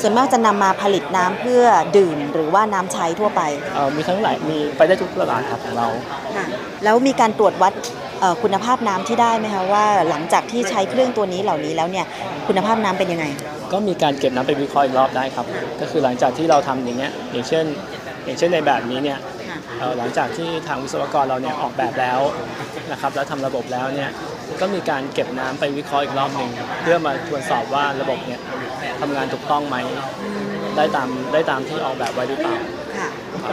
[0.00, 1.64] ส่วนมากจะนำมาผลิตน้ำเพื่อ
[1.96, 3.40] ดื่มหรือว่าน้ำใช้ทั่วไป
[3.74, 5.88] เอ่อมีทั้งหลายมีไปได้ทุกตลาดครับของเรา
[6.36, 6.46] ค่ะ
[6.84, 8.01] แล้วมีการตรวจวัดเอ่อ
[8.42, 12.06] คุณภาพน้ำที่ได้ไหมคะว่าหลังจากที่ใช้เครื่องตัวนี้เหล่านี้แล้วเนี่ย
[12.48, 13.26] คุณภาพน้ำเป็นยังไง
[13.72, 15.46] ก็มีการเก็บน้ำไปวิเคราะห์อีกรอบได้ครับ
[15.80, 17.64] ก็คือหลังจากที่เราทำอย่างเงี้ยอย่างเช่น
[18.24, 22.20] อย่างเช่นในแบบนี้เนี่ยค่ะเอ่อหลังจากที่ทางวิศวกรเราเนี่ยออกแบบแล้ว
[22.92, 24.10] นะครับแล้วทำระบบแล้วเนี่ย
[24.60, 26.50] ก็มีการเก็บน้ำไปวิเคราะห์อีกรอบหนึ่ง
[26.82, 28.40] เพื่อมาตรวจสอบว่าระบบเนี่ย
[29.00, 29.76] ทำงานถูกต้องไหม
[30.76, 32.56] ได้ตามได้ตามที่ออกแบบไว้หรือเปล่า
[32.98, 33.08] ค่ะ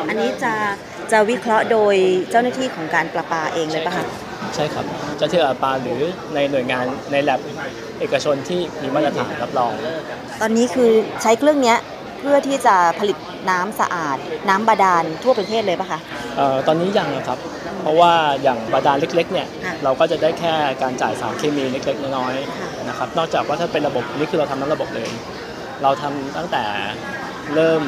[0.10, 0.54] อันนี้จะ
[1.12, 1.96] จะวิเคราะห์โดย
[2.32, 4.06] เจ้าหน้าที่ของการประปาเองเลยปะคะ
[4.56, 4.86] ใช่ครับ
[5.18, 6.02] เจ้าที่อาปาหรือ
[6.36, 7.40] ในหน่วยงานในแลบ
[8.00, 9.72] เอกชนที่มีมาตรฐานรับรอง
[10.42, 11.78] ตอนนี้คือใช้เครื่องเนี้ย
[12.20, 13.18] เพื่อที่จะผลิต
[13.50, 14.18] น้ำสะอาด
[14.50, 16.00] น้ำบาดาลทั่วประเทศเลยปะคะ
[16.38, 17.40] เอ่อตอนนี้ยังนะครับ
[17.82, 25.10] เพราะว่าอย่างบาดาลเล็กๆเนี่ยค่ะเราก็จะได้แค่การจ่ายสารเคมีเล็กๆน้อยค่ะ ๆนะครับ นอกจากว่าถ้าเป็นระบบนี่คือเราทำทั้งระบบเลย
[25.84, 26.64] เราทำตั้งแต่
[27.56, 27.82] เริ่ม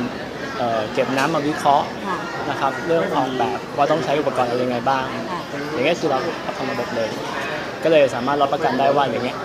[0.62, 2.18] เอ่อเก็บน้ำมาวิเคราะห์ค่ะ
[2.50, 5.42] นะครับเรื่องออกแบบว่าต้องใช้อุปกรณ์อะไรยังไงบ้าง ค่ะ
[5.74, 6.20] อย่างเงี้ยคือเรา
[6.58, 7.10] ทำระบบเลย
[7.84, 9.38] ก็เลยสามารถรับประกันได้ว่าอย่างเงี้ย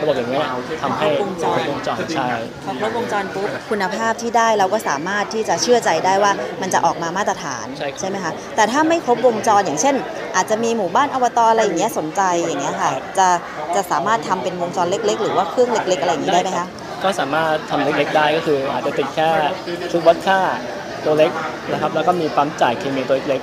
[0.00, 0.46] ระบบอย่างเงี้ย
[0.82, 2.28] ทำให้ครบวงจร ครบวงจรใช่
[2.64, 9.94] พอครบวงจรปุ๊บคุณภาพที่ได้เราก็สามารถที่จะเชื่อใจได้ว่ามันจะออกมามาตรฐานใช่ครับ ไหมคะแต่ถ้าไม่ครบวงจรอย่างเช่น
[10.36, 13.28] อาจจะมีหมู่บ้านอบตอะไรอย่างเงี้ยสนใจอย่างเงี้ยค่ะจะ
[13.74, 16.66] จะสามารถทำเป็นวงจรเล็ก ๆ หรือว่าเครื่องเล็ก ๆ อะไรอย่างงี้ได้ไหมคะ
[17.04, 19.30] ก็สามารถทำเล็กๆได้ก็คือ อาจจะติดแค่
[19.90, 20.40] ชุดวัดค่า
[21.04, 21.30] ตัวเล็ก
[21.72, 23.40] นะครับ แล้วก็มีปั๊มจ่ายเคมีตัวเล็ก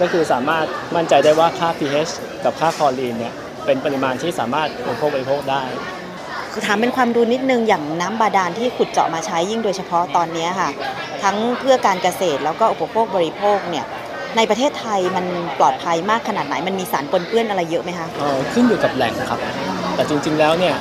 [0.00, 2.12] ก็คือสามารถมั่นใจได้ว่าค่า pH
[2.44, 3.34] กับค่าคลอรีนเนี่ย
[3.66, 5.62] เป็นปริมาณที่สามารถบริโภคบริโภคได้
[6.52, 10.70] คือถามเป็นความรู้นิดนึงอย่างน้ำบาดาลที่ขุดเจาะมาใช้ยิ่งโดยเฉพาะตอนเนี้ยค่ะ
[11.22, 13.84] ทั้งเพื่อการเกษตรแล้วก็อุปโภคบริโภคเนี่ย
[14.36, 15.24] ในประเทศไทยมัน
[15.58, 18.06] ปลอดภัยมากขนาดไหน มันมีสารปนเปื้อนอะไรเยอะไหมคะ
[18.54, 19.38] ขึ้นอยู่กับแหล่งครับ
[19.96, 20.74] แต่จริง ๆ แล้วเนี่ย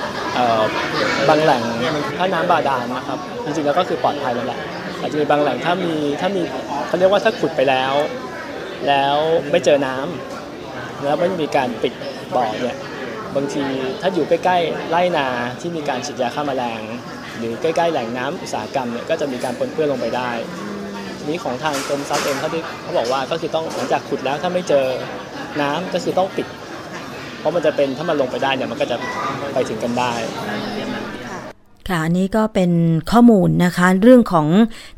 [1.30, 1.62] บางแหล่ง
[2.18, 4.60] ถ้าน้ำบาดาลนะครับ จริงๆแล้วก็คือปลอดภัยแล้วแหละ
[5.00, 6.42] อาจจะมีบางแหล่งถ้ามีถ้ามี
[6.88, 7.94] เขาเรียกว่าถ้าขุดไปแล้ว
[8.88, 9.18] แล้ว
[9.52, 11.94] ไม่เจอน้ำแล้วไม่มีการปิด
[12.36, 12.78] บ่อเนี่ย
[13.36, 13.64] บางที
[14.02, 15.28] ถ้าอยู่ใกล้ๆไร่นา
[15.62, 16.82] ที่มีการฉีดยาฆ่าแมลง
[17.38, 20.32] หรือใกล้ๆแหล่งน้ำอุตสาหกรรมเนี่ยก็จะมีการปนเปื้อนลงไปได้
[21.30, 24.86] นี้ของทางกรมทรัพย์เองเขาที่เขาบอกว่าก็คือต้องหลังจากขุดแล้วถ้าไม่เจอ
[25.62, 26.48] น้ำก็คือต้องปิด
[27.40, 28.98] เพราะมันจะเป็นถ้ามันลงไปได้เนี่ยมันก็จะ
[29.54, 30.12] ไปถึงกันได้
[31.90, 32.72] ค่ะอันนี้ก็เป็น
[33.12, 34.48] ข้อมูลนะคะ เรื่องของ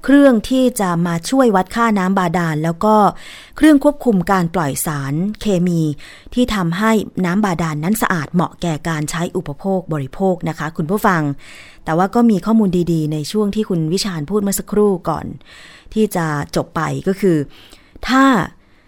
[0.04, 2.96] เครื่องที่จะมาช่วยวัดค่าน้ำบาดาล แล้วก็
[3.58, 5.82] เครื่องควบคุมการปล่อยสารเคมี
[6.34, 6.92] ที่ทำให้
[7.26, 11.22] น้ำบาดาลนนั้นสะอาดเหมาะแก่การใช้อุปโภคบริโภคนะคะ คุณผู้ฟัง
[11.86, 15.26] แต่ว่าก็มีข้อมูลดีๆ ในช่วงที่คุณวิชาญพูดเมื่อสักครู่ก่อน
[15.94, 16.26] ที่จะ
[16.56, 17.38] จบไปก็คือ
[18.08, 18.24] ถ้า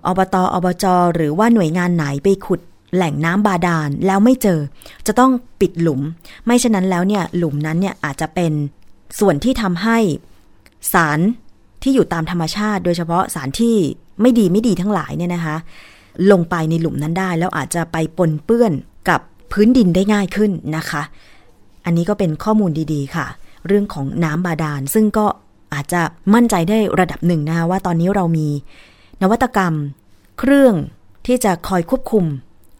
[0.07, 0.85] อบตอบจ
[1.15, 2.61] หรือว่าหน่วยงานไหนไปขุด
[2.95, 4.59] แหล่งน้ำบาดาลแล้วไม่เจอ
[5.07, 6.01] จะต้องปิดหลุม
[6.45, 8.53] ไม่เช่นนั้นแล้วเนี่ยหลุมนั้นเนี่ยอาจจะเป็น
[9.19, 9.97] ส่วนที่ทำให้
[10.93, 11.19] สาร
[11.83, 13.75] ที่อยู่ตามธรรมชาติ โดยเฉพาะสารที่
[14.21, 15.55] ไม่ดีไม่ดีทั้งหลายเนี่ยนะคะ
[16.31, 18.71] ลงไปในหลุมนั้นได้ แล้วอาจจะไปปนเปื้อน
[19.09, 19.19] กับ
[19.51, 21.01] พื้นดินได้ง่ายขึ้นนะคะ
[21.85, 23.25] อันนี้ก็เป็นข้อมูลดีๆค่ะ
[23.67, 25.25] เรื่องของน้ำบาดาล ซึ่งก็
[25.73, 26.01] อาจจะ
[26.33, 28.47] มั่นใจได้ระดับหนึ่งนะคะว่าตอนนี้เรามี
[29.21, 29.73] นวัตกรรม
[30.39, 30.75] เครื่อง
[31.25, 32.25] ที่จะคอยควบคุม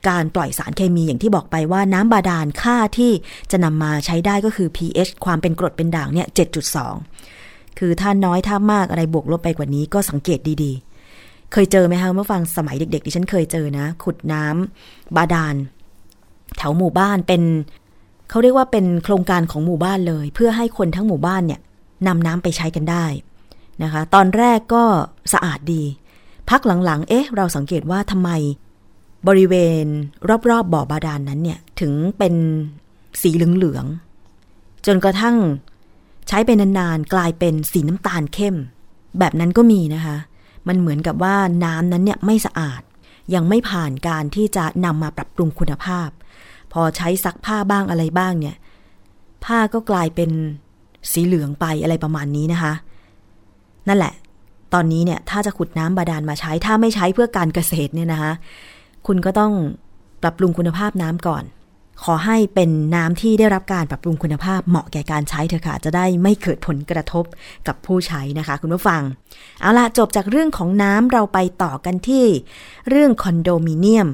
[0.08, 3.12] การปล่อยสารเคมีอย่างที่บอกไปว่าน้ำบาดาลค่าที่
[3.52, 6.28] จะนำมาใช้ได้ก็คือ pH ความเป็นกรดเป็นด่างเนี่ย
[7.04, 15.56] 7.2 คือถ้าน้อยถ้ามากอะไรบวกลบไปกว่านี้ก็สังเกตดีๆ เคยเจอไหมคะเมื่อฟังสมัยเด็กๆดิฉันเคยเจอนะ ขุดน้ำบาดาล
[16.58, 17.44] แถวหมู่บ้านเป็น
[18.30, 21.60] เขาเรียกว่าเป็นโครงการของหมู่บ้านเลย เพื่อให้คนทั้งหมู่บ้านเนี่ย
[22.08, 23.06] นำน้ำไปใช้กันได้
[23.84, 24.84] นะคะ ตอนแรกก็
[25.34, 25.84] สะอาดดี
[26.50, 28.30] พักหลังๆ เอ๊ะ เราสังเกตว่าทำไม
[29.28, 29.86] บริเวณ
[30.30, 32.34] รอบๆบบ่อบาดาลนนั้นเนี่ยถึงเป็น
[33.22, 35.36] สีเหลืองๆจนกระทั่ง
[36.28, 38.56] ใช้ไปนานๆกลายเป็นสีน้ำตาลเข้ม
[39.20, 40.18] แบบนั้นก็มีนะคะ
[40.68, 42.82] มันเหมือนกับว่าน้ำนั้นเนี่ยไม่สะอาด
[43.34, 46.10] ยังไม่ผ่านการที่จะนำมาปรับปรุงคุณภาพ
[46.74, 48.56] พอใช้ซักผ้าบ้างอะไรบ้างเนี่ย
[49.46, 50.32] ผ้าก็กลายเป็น
[51.12, 52.74] สีเหลืองไปอะไรประมาณนี้นะคะ
[53.88, 54.14] นั่นแหละ
[54.74, 58.32] ตอนนี้เนี่ยถ้าจะขุดน้ำบาดาลมาใช้ถ้าไม่ใช้เพื่อการเกษตรเนี่ยนะคะ
[59.08, 59.54] คุณก็ต้อง
[60.22, 61.44] ปรับปรุงคุณภาพน้ำก่อน
[62.04, 67.26] ขอให้เป็นน้ำที่ได้รับการปรับปรุงคุณภาพเหมาะแก่การใช้เถอะค่ะ จะได้ไม่เกิดผลกระทบ
[67.68, 69.02] กับผู้ใช้นะคะ คุณผู้ฟัง
[69.62, 72.26] เอาละจบจากเรื่องของน้ำเราไปต่อกันที่
[72.90, 74.08] เรื่องคอนโดมิเนียม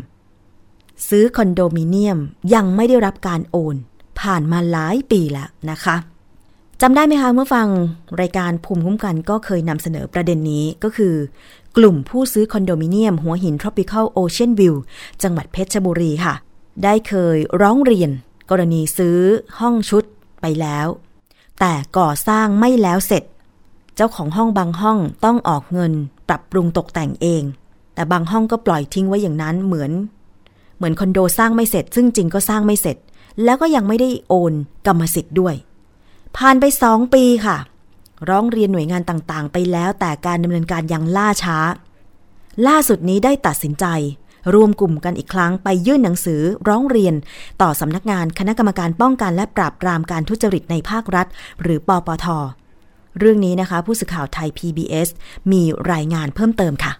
[1.10, 2.18] ซื้อคอนโดมิเนียม
[2.54, 3.76] ยังไม่ได้รับการโอน
[4.20, 5.96] ผ่านมาหลายปีแล้วนะคะ
[6.82, 7.68] จำได้ไหมคะเมื่อฟัง
[8.22, 11.14] รายการภูมิคุ้มกันก็เคยนำเสนอประเด็นนี้ก็คือ
[11.78, 14.76] กลุ่มผู้ซื้อคอนโดมิเนียม หัวหิน Tropical Ocean View
[15.24, 16.34] จังหวัดเพชรบุรีค่ะ
[16.84, 18.10] ได้เคยร้องเรียน
[18.50, 19.18] กรณีซื้อ
[19.60, 20.04] ห้องชุด
[20.42, 20.88] ไปแล้ว
[21.60, 23.24] แต่ก่อสร้างไม่แล้วเสร็จ
[23.96, 25.94] เจ้าของห้องบางห้องต้องออกเงิน
[26.30, 27.44] ปรับปรุงตกแต่งเอง
[27.94, 29.92] แต่บางห้องก็ปล่อยทิ้งไว้อย่างนั้นเหมือน
[30.78, 32.98] เหมือนคอนโดสร้างไม่เสร็จ ซึ่งจริงก็สร้างไม่เสร็จ
[33.44, 34.54] แล้วก็ยังไม่ได้โอน
[34.88, 35.56] กรรมสิทธิ์ด้วย
[36.38, 37.58] ผ่านไปสองปีค่ะ
[38.30, 41.58] ร้องเรียนหน่วยงานต่างๆ ไปแล้วแต่การดำเนินการยังล่าช้า
[42.68, 43.86] ล่าสุดนี้ได้ตัดสินใจ
[44.54, 47.16] รวมกลุ่มกันอีกครั้งไปยื่นหนังสือร้องเรียน
[47.62, 51.28] ต่อสำนักงานคณะกรรมการป้องกันและปราบปรามการทุจริตในภาครัฐ
[51.62, 52.26] หรือปปท
[53.20, 55.08] เรื่องนี้นะคะ ผู้สื่อข่าวไทย PBS
[55.52, 56.94] มีรายงานเพิ่มเติมค่ะ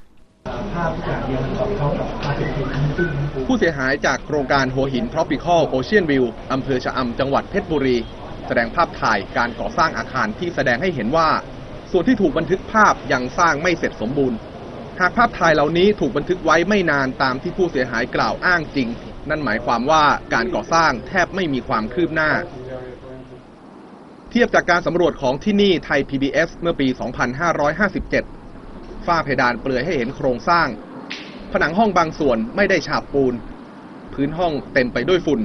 [3.48, 7.98] ผู้เสียหายจากโครงการหัวหิน Tropical Ocean View อำเภอชะอำจังหวัดเพชรบุรี
[8.48, 11.30] แสดงภาพถ่ายการก่อสร้างอาคารที่แสดงให้เห็นว่า
[11.92, 14.38] ส่วนที่ถูกบันทึกภาพยังสร้างไม่เสร็จสมบูรณ์
[15.00, 18.90] หากภาพถ่ายเหล่านี้ถูกบันทึกไว้ไม่นานตามที่ผู้เสียหายกล่าวอ้างจริง
[19.30, 22.32] นั่นหมายความว่าการก่อสร้างแทบไม่มีความคืบหน้า
[24.32, 26.88] เทียบจากการสำรวจของที่นี่ไทย PBS เมื่อปี
[28.18, 30.68] 2557 ฝ้าเพดานเปลือยให้เห็นโครงสร้าง
[31.52, 33.34] ผนังห้องบางส่วนไม่ได้ฉาบปูน
[34.14, 35.42] พื้นห้องเต็มไปด้วยฝุ่น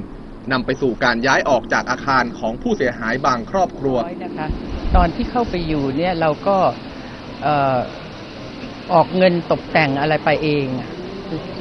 [0.51, 4.47] นำไปสู่การย้ายออกจากอาคารของผู้เสียหายบางครอบครัวนะคะ
[4.95, 6.57] ตอนที่เข้าไปอยู่เนี่ยเราก็
[8.93, 10.67] ออกเงินตกแต่งอะไรไปเอง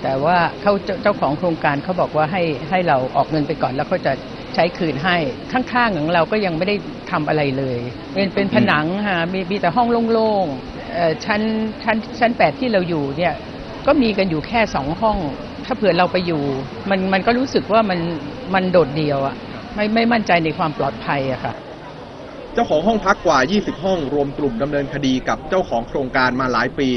[0.03, 4.13] แต่ว่าเขาเจ้าของโครงการเขาบอกว่าให้ให้เราออกเงินไปก่อนแล้วเขาจะ
[4.55, 5.17] ใช้คืนให้
[5.53, 6.77] ข้างๆของเราก็ยังไม่ได้
[7.11, 7.79] ทำอะไรเลย
[8.13, 11.41] เป็นเป็นผนังฮะมีมีแต่ห้องโล่งๆชั้น
[11.85, 13.35] ชั้นชั้นแปดที่เราอยู่เนี่ย
[13.87, 15.19] ก็มีกันอยู่แค่สองห้อง
[15.65, 16.43] ถ้าเผื่อเราไปอยู่
[16.91, 17.99] มันมันก็รู้สึกว่ามัน
[18.55, 19.35] มันโดดเดี่ยวอะ
[19.75, 21.55] ไม่ไม่มั่นใจในความปลอดภัยอะค่ะ
[22.55, 26.89] เจ้าของห้องพักกว่า 20 ห้อง รวมกลุ่มดำเนินคดีกับเจ้าของโครงการมาหลายปี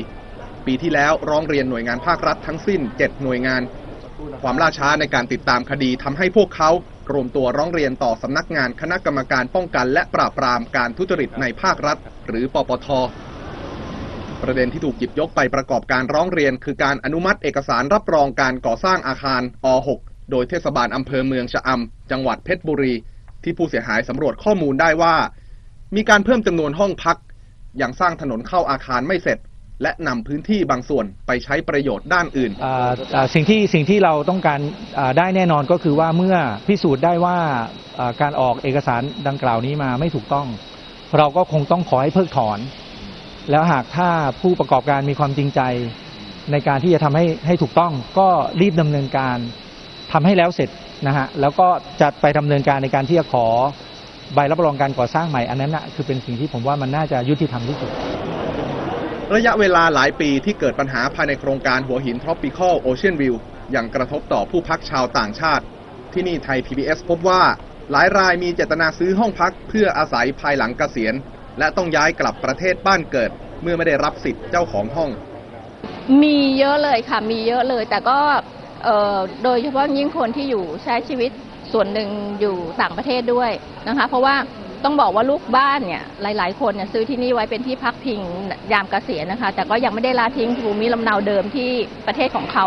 [0.66, 3.62] ปีที่แล้วร้องเรียนหน่วยงานภาครัฐทั้งสิ้น 7 หน่วยงาน
[4.44, 6.70] ความล่าช้าในการติดตามคดีทำให้พวกเขา
[7.14, 12.88] รวมตัวร้องเรียนต่อสำนักงานคณะกรรมการป้องกันและปราบปรามการทุจริตในภาครัฐ หรือปปท
[14.44, 22.94] ประเด็นที่ถูกหยิบยกไปประกอบการร้องเรียน คือการอนุมัติเอกสารรับรองการก่อสร้างอาคารอ6 โดยเทศบาลอำเภอเมืองชะอำจังหวัดเพชรบุรี
[23.44, 25.16] ที่ผู้เสียหายสำรวจข้อมูลได้ว่า
[25.96, 27.18] มีการเพิ่มจำนวนห้องพัก
[27.82, 29.40] ยังสร้างถนนเข้าอาคารไม่เสร็จ
[29.84, 32.52] และนำพื้นที่บางส่วนไปใช้ประโยชน์ด้านอื่น
[33.34, 34.60] สิ่งที่สิ่งที่เราต้องการ
[35.18, 36.36] ได้แน่นอนก็คือว่าเมื่อ
[36.68, 37.38] พิสูจน์ได้ว่า
[38.00, 40.48] อ่าการออกเอกสารดังกล่าวนี้มาไม่ถูกต้อง
[41.18, 42.60] เราก็คงต้องขอให้เพิกถอน
[43.52, 44.10] แล้วหากถ้า
[44.42, 45.62] ผู้ประกอบการมีความจริงใจ
[46.52, 48.28] ในการที่จะทำให้ให้ถูกต้องก็
[48.62, 49.38] รีบดำเนินการ
[50.12, 50.70] ทำให้แล้วเสร็จ
[51.08, 51.68] นะฮะแล้วก็
[52.02, 53.46] จะไปดำเนินการในการที่จะขอ
[54.34, 57.92] ใบรับรองการก่อสร้างใหม่อันนั้นนะคือเป็นสิ่งที่ผมว่ามันน่าจะยุติธรรมที่สุด
[59.36, 63.36] ระยะเวลาหลายปีที่เกิดปัญหาภายในโครงการหัวหิน Tropical Ocean View
[63.72, 65.64] อย่างกระทบต่อผู้พักชาวต่างชาติ
[66.14, 67.42] ที่นี่ไทย PBS พบว่า
[67.92, 71.14] หลายรายมีเจตนาซื้อห้องพักเพื่ออาศัยภายหลังเกษียณ
[71.60, 75.10] และต้องย้ายกลับประเทศบ้านเกิด เมื่อไม่ได้รับสิทธิ์เจ้าของห้อง
[76.22, 78.55] มีเยอะเลยค่ะมีเยอะเลยแต่ก็เอ่อ
[79.44, 81.32] โดยเฉพาะยิ่งคนที่อยู่ใช้ชีวิต
[81.74, 82.10] ส่วนหนึ่ง
[82.42, 83.52] อยู่ต่างประเทศด้วย
[83.88, 84.36] นะคะ เพราะว่า
[84.84, 88.22] ต้องบอกว่าลูกบ้านเนี่ยหลาย ๆ คนเนี่ยซื้อที่นี่ไว้เป็นที่พักพิง
[88.72, 91.70] ยามเกษียณนะคะ แต่ก็ยังไม่ได้ลาทิ้งภูมิลำเนาเดิมที่
[92.08, 92.66] ประเทศของเขา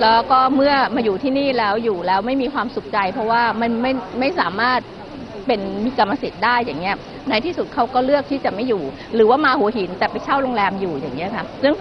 [0.00, 4.80] แล้วก็เมื่อมาอยู่ที่นี่แล้วอยู่แล้วไม่มีความสุขใจ เพราะว่ามันไม่ไม่สามารถ
[5.46, 6.96] เป็นมีกรรมสิทธิ์ได้อย่างเงี้ย
[7.28, 8.82] ในที่สุดเขาก็เลือกที่จะไม่อยู่
[9.14, 11.72] หรือว่ามาหัวหินแต่ไปเช่าโรงแรมอยู่อย่างเงี้ยค่ะซึ่ง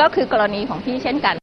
[0.00, 1.41] ก็คือกรณีของพี่เช่นกัน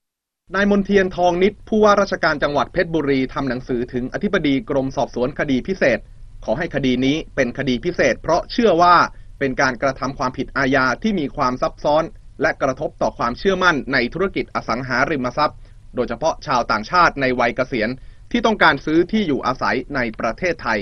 [0.56, 6.00] นายมนเทียนทองนิดผู้ว่าราชการจังหวัดเพชรบุรีทำหนังสือถึงอธิบดีกรมสอบสวนคดีพิเศษ
[6.46, 8.96] ขอให้คดีนี้เป็นคดีพิเศษ เพราะเชื่อว่า
[9.40, 12.04] เป็นการกระทำความผิดอาญาที่มีความซับซ้อน
[12.42, 15.58] และกระทบต่อความเชื่อมั่นในธุรกิจอสังหาริมทรัพย์
[15.96, 17.90] โดยเฉพาะชาวต่างชาติในวัยเกษียณ
[18.32, 20.80] ที่ต้องการซื้อที่อยู่อาศัยในประเทศไทย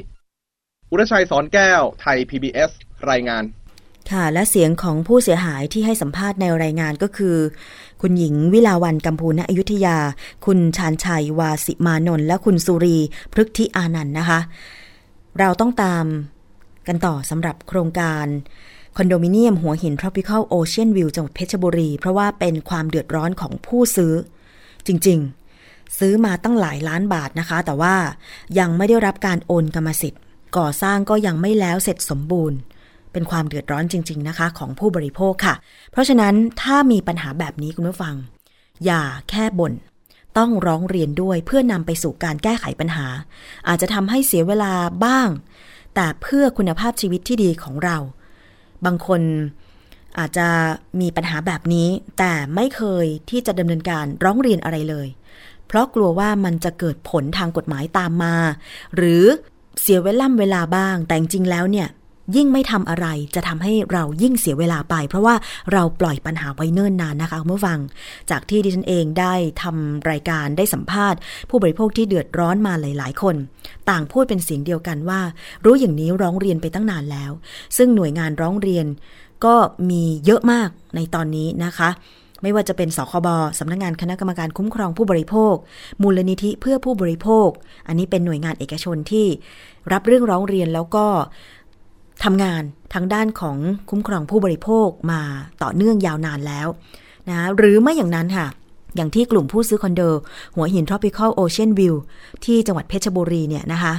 [0.91, 2.71] อุรชัยสอนแก้ว ไทย PBS
[3.09, 3.43] รายงาน
[4.11, 7.37] ค่ะ และเสียงของผู้เสียหายที่ให้สัมภาษณ์ในรายงานก็คือ
[8.01, 9.97] คุณหญิงวิลาวันกัมพูณอยุธยา
[10.45, 12.97] คุณชาญชัยวาสิมานนท์และคุณสุรี
[13.33, 14.39] พฤกธิอานันต์นะคะ
[15.39, 16.05] เราต้องตาม
[16.87, 18.25] กันต่อสำหรับโครงการ
[18.97, 24.13] คอนโดมิเนียมหัวหิน Tropical Ocean View จังหวัดเพชรบุรี เพราะว่าเป็นความเดือดร้อนของผู้ซื้อ
[24.87, 25.19] จริง
[25.59, 27.95] ๆ ซื้อมาตั้งหลายล้านบาทนะคะ แต่ว่า
[28.59, 30.21] ยังไม่ได้รับการโอนกรรมสิทธิ์
[30.57, 32.57] ก่อสร้างก็ยังไม่แล้วเสร็จสมบูรณ์
[33.17, 35.55] เป็นความเดือดร้อนจริง ๆ นะคะ ของผู้บริโภคค่ะ
[35.91, 38.15] เพราะฉะนั้นถ้ามีปัญหาแบบนี้คุณผู้ฟัง
[38.85, 39.73] อย่าแค่บ่น
[40.37, 43.07] ต้องร้องเรียนด้วยเพื่อนำไปสู่การแก้ไขปัญหา
[43.67, 44.73] อาจจะทำให้เสียเวลา
[45.05, 45.29] บ้าง
[45.95, 47.97] แต่เพื่อคุณภาพชีวิตที่ดีของเรา
[48.85, 49.21] บางคน
[50.19, 50.47] อาจจะ
[51.01, 55.07] มีปัญหาแบบนี้ แต่ไม่เคยที่จะดำเนินการร้องเรียนอะไรเลย
[55.67, 58.35] เพราะกลัวว่ามันจะเกิดผลทางกฎหมายตามมา
[58.95, 59.25] หรือ
[59.81, 61.87] เสียเวล่ำเวลาบ้าง แต่จริงแล้วเนี่ย
[62.35, 65.35] ยิ่งไม่ทำอะไรจะทำให้เรายิ่งเสียเวลาไป เพราะว่า
[65.71, 67.79] เราปล่อยปัญหาไว้เนิ่นนานนะคะคุณผู้ฟัง
[68.29, 73.35] จากที่ดิฉันเองได้ทำรายการได้สัมภาษณ์ ผู้บริโภคที่เดือดร้อนมาหลาย ๆ คน
[73.89, 75.21] ต่างพูดเป็นเสียงเดียวกันว่า
[75.65, 77.31] รู้อย่างนี้ร้องเรียนไปตั้งนานแล้ว
[77.77, 78.85] ซึ่งหน่วยงานร้องเรียน
[79.45, 79.55] ก็
[79.89, 81.89] มีเยอะมากในตอนนี้นะคะ
[82.43, 83.27] ไม่ว่าจะเป็นสคบ
[83.59, 85.55] สำนักงงานคณะกรรมการคุ้มครองผู้บริโภค
[86.01, 87.49] มูลนิธิเพื่อผู้บริโภค
[87.87, 89.27] อันนี้เป็นหน่วยงานเอกชนที่
[89.91, 91.05] รับเรื่องร้องเรียนแล้วก็
[92.23, 93.57] ทำงานทางด้านของ
[93.89, 95.21] คุ้มครองผู้บริโภคมา
[95.63, 96.67] ต่อเนื่องยาวนานแล้ว
[97.29, 98.47] นะหรือไม่อย่างนั้นค่ะ
[98.95, 100.01] อย่างที่กลุ่มผู้ซื้อคอนโด
[100.55, 101.95] หัวหิน Tropical Ocean View
[102.45, 103.93] ที่จังหวัดเพชรบุรีเนี่ยนะคะ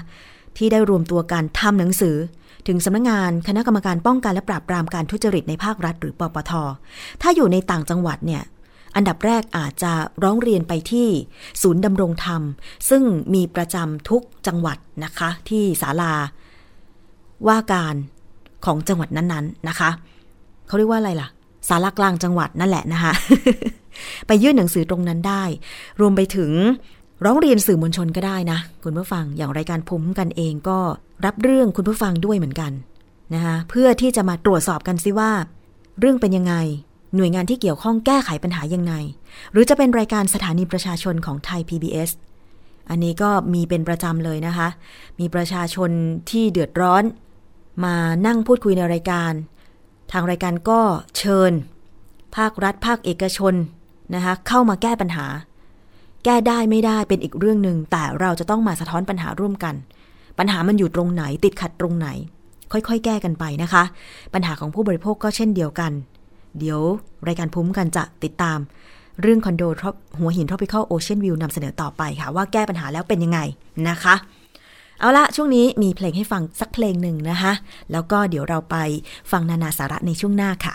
[0.56, 2.16] ที่ได้รวมตัวกันทำหนังสือ
[2.66, 6.52] ถึงสำนักงงานคณะกรรมการป้องกันและปราบปรามการทุจริตในภาครัฐหรือปปท
[7.22, 8.42] ถ้าอยู่ในต่างจังหวัดเนี่ย
[8.96, 9.92] อันดับแรกอาจจะ
[10.24, 11.08] ร้องเรียนไปที่
[11.62, 12.42] ศูนย์ดำรงธรรม
[12.90, 13.02] ซึ่ง
[13.34, 16.12] มีประจำทุกจังหวัดนะคะ ที่ศาลา
[17.46, 17.94] ว่าการ
[18.64, 19.90] ของจังหวัดนั้นๆนะคะ
[20.66, 21.28] เขาเรียกว่าอะไรล่ะ
[21.68, 23.12] ศาลากลางจังหวัดนั่นแหละนะคะ
[24.26, 25.42] ไปยื่นหนังสือตรงนั้นได้
[26.00, 26.52] รวมไปถึง
[27.24, 30.78] ร้องเรียนสื่อมวลชนก็ได้นะ คุณผู้ฟังอย่างรายการภูมิกันเองก็
[31.24, 32.72] รับเรื่องคุณผู้ฟังด้วยเหมือนกัน
[33.34, 35.30] นะคะเพื่อที่จะมาตรวจสอบกันซิว่า
[36.00, 36.54] เรื่องเป็นยังไง
[37.16, 38.92] หน่วยงานที่เกี่ยวข้องแก้ไขปัญหายังไง
[39.52, 42.10] หรือจะเป็นรายการสถานีประชาชนของไทย PBS
[42.90, 44.68] อันนี้ก็มีเป็นประจำเลยนะคะ
[45.20, 45.90] มีประชาชน
[46.30, 47.02] ที่เดือดร้อน
[47.84, 49.32] มานั่งพูดคุยในรายการ
[50.12, 50.80] ทางรายการก็
[51.18, 51.52] เชิญ
[52.36, 53.54] ภาครัฐ ภาคเอกชน
[54.14, 55.26] นะคะเข้ามาแก้ปัญหา
[56.24, 59.74] แก้ได้ไม่ได้เป็นอีกเรื่องหนึ่งแต่เราจะต้องมาสะท้อนปัญหาร่วมกัน
[60.38, 62.08] ปัญหามันอยู่ตรงไหนติดขัดตรงไหน
[62.72, 63.82] ค่อยๆ แก้กันไปนะคะ
[64.34, 65.92] ปัญหาของผู้บริโภคก็เช่นเดียวกัน
[66.58, 66.80] เดี๋ยว
[67.28, 68.58] รายการภูมิกันจะติดตาม
[69.22, 69.62] เรื่องคอนโด
[70.18, 73.40] หัวหิน Tropical Ocean View นำเสนอต่อไปค่ะ ว่าแก้ปัญหาแล้วเป็นยังไง
[73.88, 74.14] นะคะ
[75.00, 77.52] เอาละช่วงนี้มีเพลงให้ฟังสักเพลงหนึ่งนะคะ
[77.92, 78.76] แล้วก็เดี๋ยวเราไป
[79.30, 80.74] ฟังนานาสาระในช่วงหน้าค่ะ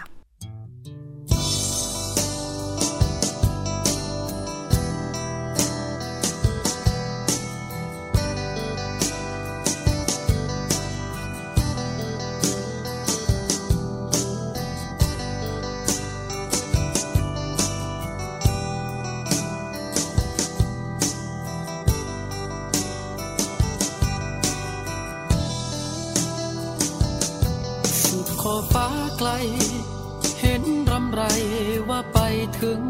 [32.64, 32.84] ถึง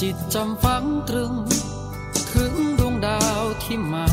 [0.00, 1.32] จิตจำฝังตรึง
[2.32, 4.06] ถึงดวงดาวที่มา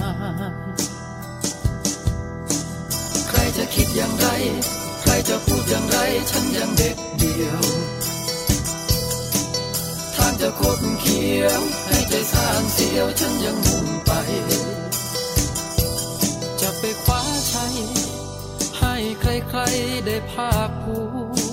[3.28, 4.28] ใครจะคิดอย่างไร
[5.02, 5.98] ใครจะพูดอย่างไร
[6.32, 7.64] ฉันยังเด็กเดียว
[10.16, 14.12] ทางจะคดเขียว ให้ใจสานเสียว ฉันยังมุ่งไป
[16.62, 17.76] จะไปคว้าชัย
[18.80, 20.98] ให้ใครๆได้ภาคภู
[21.36, 21.53] มิ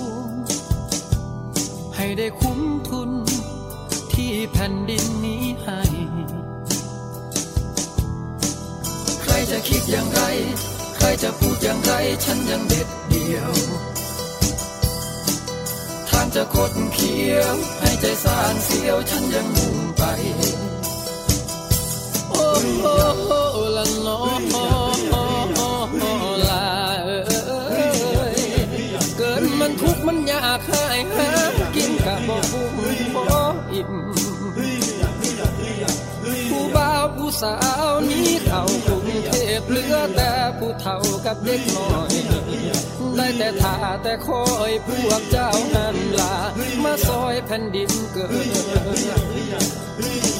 [2.03, 3.11] ให้ได้คุ้มทุน
[4.13, 5.81] ที่แผ่นดินนี้ให้
[9.21, 10.21] ใครจะคิดอย่างไร
[10.95, 11.93] ใครจะพูดอย่างไร
[12.25, 13.53] ฉันยังเด็ดเดียว
[16.09, 20.03] ทางจะคดเขียว ให้ใจสานเสียว ฉันยังมุ่งไป
[22.29, 22.47] โอ้
[22.77, 23.27] โห
[23.75, 24.19] ละนอ
[24.80, 24.80] ล
[37.41, 37.55] สา
[37.89, 42.13] วนี้เข้ากรุงเทพเหลือแต่ผู้เฒ่ากับเด็กน้อย
[43.15, 46.33] ได้แต่ท่าแต่คอยพวกเจ้านั้นลา
[46.83, 48.29] มาซอยแผ่นดินเกิด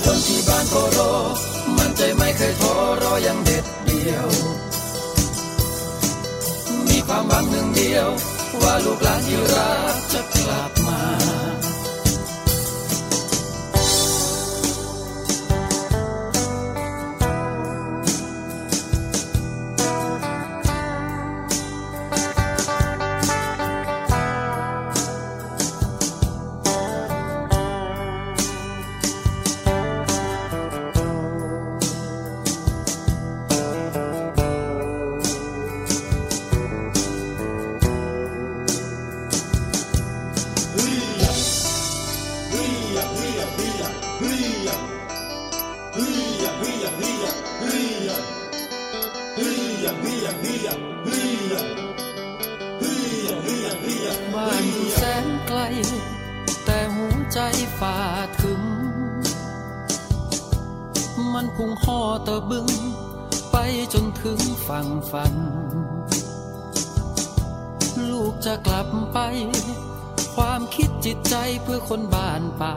[0.03, 0.99] คนที่บ้านโคโร
[1.77, 2.73] มันใจไม่เคยท้อ
[3.03, 4.27] รออย่างเด็ดเดียว
[6.87, 8.09] มีความหวังหนึ่งเดียว
[8.61, 11.30] ว่าลูกหลานที่รักจะกลับมา
[54.33, 55.59] บ้านอยู่แสนไกล
[56.65, 57.39] แต่หัวใจ
[57.79, 57.97] ฝ่า
[58.41, 58.61] ถึง
[61.33, 62.67] มันพุ่งห่อตะบึง
[63.51, 63.57] ไป
[63.93, 65.33] จนถึงฝั่งฝัน
[68.09, 69.17] ลูกจะกลับไป
[70.35, 72.75] ความคิดจิตใจเพื่อคนบ้านป่า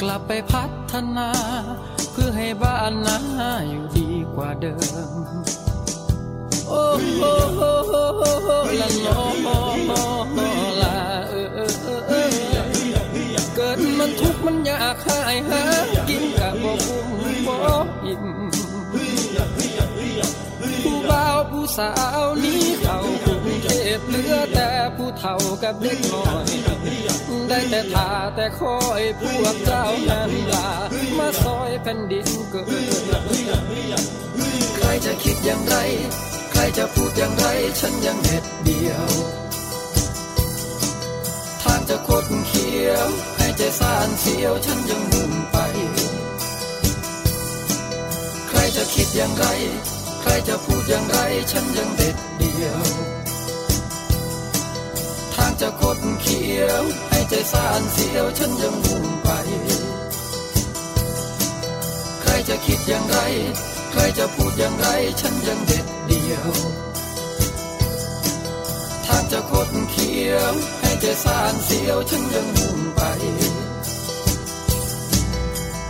[0.00, 1.30] กลับไปพัฒนา
[2.12, 3.18] เพื่อให้บ้านนา
[3.70, 4.72] อยู่ดี กว่าเดิ
[5.10, 5.24] ม
[6.68, 6.84] โอ้
[7.16, 7.22] โห
[8.80, 9.20] ละนอ
[10.80, 10.94] ละ
[11.30, 12.28] เออเออเออเออ
[13.54, 15.62] เกิดมันทุกข์มันยากหายหา
[16.08, 17.08] กินกะบ่คุ้ม
[17.46, 17.54] บ่
[18.04, 18.24] อิ่ม
[20.84, 21.90] ผู้บ่าวผู้สา
[22.24, 23.37] วนี้เข้ากรุงเท
[23.98, 26.44] พเหลือแต่ผู้เฒ่ากับเด็กน้อย
[27.48, 30.68] ได้แต่ท่าแต่คอยพวกเจ้านั้นลา
[31.18, 32.66] มาซอยแผ่นดินเกิด
[34.76, 35.76] ใครจะคิดอย่างไร
[36.52, 37.46] ใครจะพูดอย่างไร
[37.80, 39.08] ฉันยังเด็ดเดียว
[41.62, 45.56] ทางจะคดเขียว ให้ใจสานเสียวฉันยังมุ่งไป
[48.48, 49.46] ใครจะคิดอย่างไร
[50.20, 51.18] ใครจะพูดอย่างไร
[51.52, 53.17] ฉันยังเด็ดเดียว
[55.62, 59.28] จะคดเขียว ให้ใจสานเสียวฉันยังมุ่งไป
[62.20, 63.18] ใครจะคิดอย่างไร
[63.90, 64.86] ใครจะพูดอย่างไร
[65.20, 66.50] ฉันยังเด็ดเดียว
[69.06, 73.00] ทางจะคดเขียว ให้ใจสานเสียวฉันยังมุ่งไป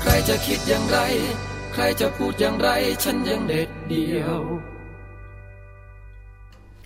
[0.01, 0.99] ใครจะคิดอย่างไร
[1.73, 2.69] ใครจะพูดอย่างไร
[3.05, 4.39] ฉันยังเด็ดเดียว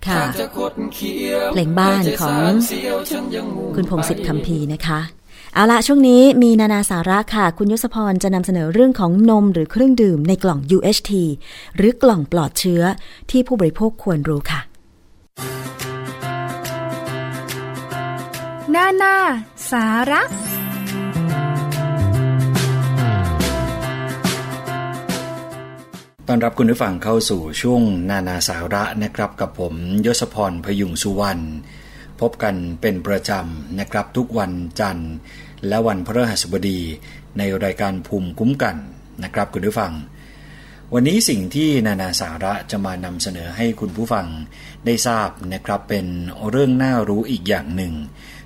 [0.07, 4.99] ค่ะทางจะคดเขียวเพลงบ้านของให้ใจสานเสียวฉันยังมุ่งคุณพงศิษฐ์ไปคำพีร์นะคะ
[5.53, 11.11] เอาละช่วงนี้มีนานาสาระค่ะ คุณยศพรจะนำเสนอเรื่องของนมหรือเครื่องดื่มในกล่อง UHT
[11.77, 12.81] หรือกล่องปลอดเชื้อ
[13.31, 14.61] ที่ผู้บริโภคควรรู้ค่ะ
[18.75, 19.15] นานา
[19.71, 20.21] สาระ
[26.27, 29.73] ตอนรับคุณผู้ฟังเข้าสู่ช่วงนานาสาระนะครับ กับผม
[30.05, 31.43] ยศพรพยุงสุวรรณ
[32.19, 35.13] พบกันเป็นประจำนะครับทุกวันจันทร์
[35.67, 36.79] และวันพฤหัสบดี
[37.37, 38.75] ในรายการภูมิคุ้มกัน
[39.23, 39.91] นะครับคุณผู้ฟัง
[40.93, 44.27] วันนี้สิ่งที่นานาสาระจะมานำเสนอให้คุณผู้ฟัง
[44.85, 46.05] ได้ทราบนะครับเป็น
[46.49, 47.93] เรื่องน่ารู้อีกอย่างหนึ่ง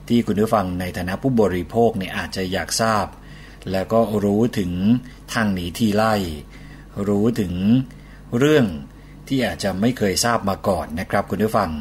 [0.08, 3.06] ที่คุณผู้ฟังในฐานะผู้บริโภคเนี่ยอาจจะอยากทราบ
[3.72, 4.72] แล้วก็รู้ถึง
[5.34, 6.16] ทางหนีทีไล่
[7.08, 7.54] รู้ถึง
[8.38, 8.66] เรื่อง
[9.28, 11.72] ที่อาจจะไม่เคยทราบมาก่อนนะครับคุณผู้ฟัง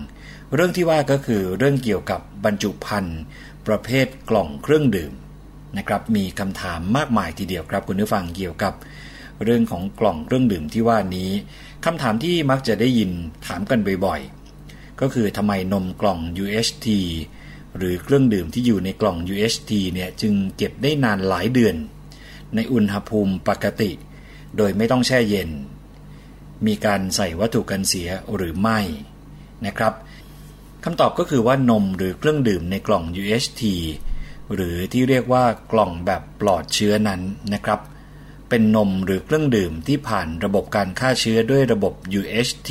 [0.54, 3.20] เรื่องที่ว่าก็คือเรื่องเกี่ยวกับบรรจุภัณฑ์
[3.66, 5.12] ประเภทกล่องเครื่องดื่ม
[5.78, 8.74] นะครับมีคำถามมากมายทีเดียวครับคุณผู้ฟังเกี่ยวกับ
[9.44, 11.30] เรื่องของกล่องเครื่องดื่มที่ว่านี้
[11.84, 13.10] คำถามที่มักจะได้ยิน
[13.46, 16.86] ถามกันบ่อยๆ ก็คือทำไมนมกล่อง UHT
[17.76, 21.74] หรือเครื่องดื่มที่อยู่ในกล่อง UHT เนี่ยจึงเก็บได้นานหลายเดือน
[22.54, 23.90] ในอุณหภูมิปกติ
[24.56, 25.50] โดยไม่ต้องแช่เย็น
[26.66, 28.80] มีการใส่วัตถุกันเสียหรือไม่
[29.66, 29.94] นะครับ
[30.84, 33.62] คำตอบก็คือว่านมหรือเครื่องดื่มในกล่อง UHT
[34.54, 37.20] หรือที่เรียกว่ากล่องแบบปลอดเชื้อนั้น
[37.54, 37.80] นะครับ
[38.48, 42.70] เป็นนมหรือเครื่องดื่มที่ผ่านระบบการฆ่าเชื้อด้วยระบบ UHT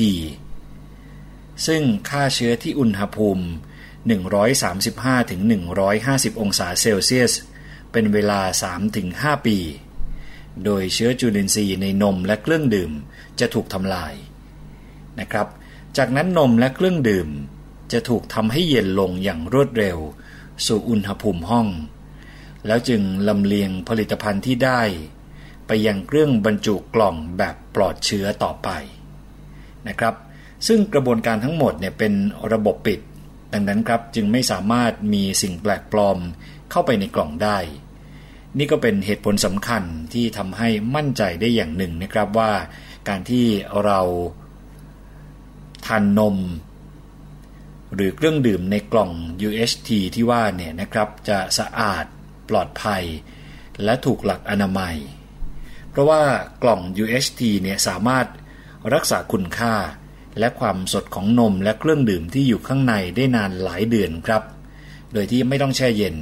[1.65, 3.45] ซึ่งฆ่าเชื้อที่อุณหภูมิ
[4.73, 7.33] 135-150 องศาเซลเซียส
[7.91, 8.41] เป็นเวลา
[8.93, 9.57] 3-5 ปี
[10.63, 12.91] โดยเชื้อจุลินทรีย์ในนมและเครื่องดื่ม
[13.39, 14.13] จะถูกทำลาย
[15.19, 15.47] นะครับ
[15.97, 17.29] จากนั้นนมและเครื่องดื่ม
[17.93, 19.97] จะถูกทำให้เย็นลงอย่างรวดเร็ว
[20.65, 21.67] สู่อุณหภูมิห้อง
[22.67, 24.81] แล้วจึงลำเลียงผลิตภัณฑ์ที่ได้
[25.67, 28.69] ไปยังเครื่องบรรจุกล่องแบบปลอดเชื้อต่อไป
[29.87, 30.15] นะครับ
[30.67, 32.13] ซึ่งกระบวนการทั้งหมดเนี่ยเป็น
[32.53, 32.99] ระบบปิด
[33.53, 36.17] ดังนั้นครับจึงไม่สามารถมีสิ่งแปลกปลอม
[36.71, 37.57] เข้าไปในกล่องได้
[38.57, 39.83] นี่ก็เป็นเหตุผลสำคัญ
[40.13, 42.51] ที่ทำให้มั่นใจได้อย่างหนึ่งนะครับว่า
[43.07, 43.45] การที่
[43.85, 43.99] เรา
[45.85, 46.37] ทานนม
[47.93, 49.11] หรือเครื่องดื่มในกล่อง
[49.47, 52.05] UHT ที่ว่าเนี่ยนะครับจะสะอาด
[52.49, 53.03] ปลอดภัย
[53.83, 54.97] และถูกหลักอนามัย
[55.89, 56.21] เพราะว่า
[56.63, 58.25] กล่อง UHT เนี่ยสามารถ
[58.93, 59.75] รักษาคุณค่า
[60.39, 64.43] และความสดของนมและเครื่องดื่มที่อยู่ข้างในได้นานหลายเดือนครับ
[65.13, 66.15] โดยที่ไม่ต้องแช่เย็น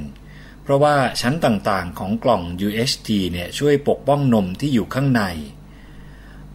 [0.64, 5.22] เพราะว่าชั้นต่างๆของกล่อง UHT เนี่ยช่วยปกป้องนมที่อยู่ข้างใน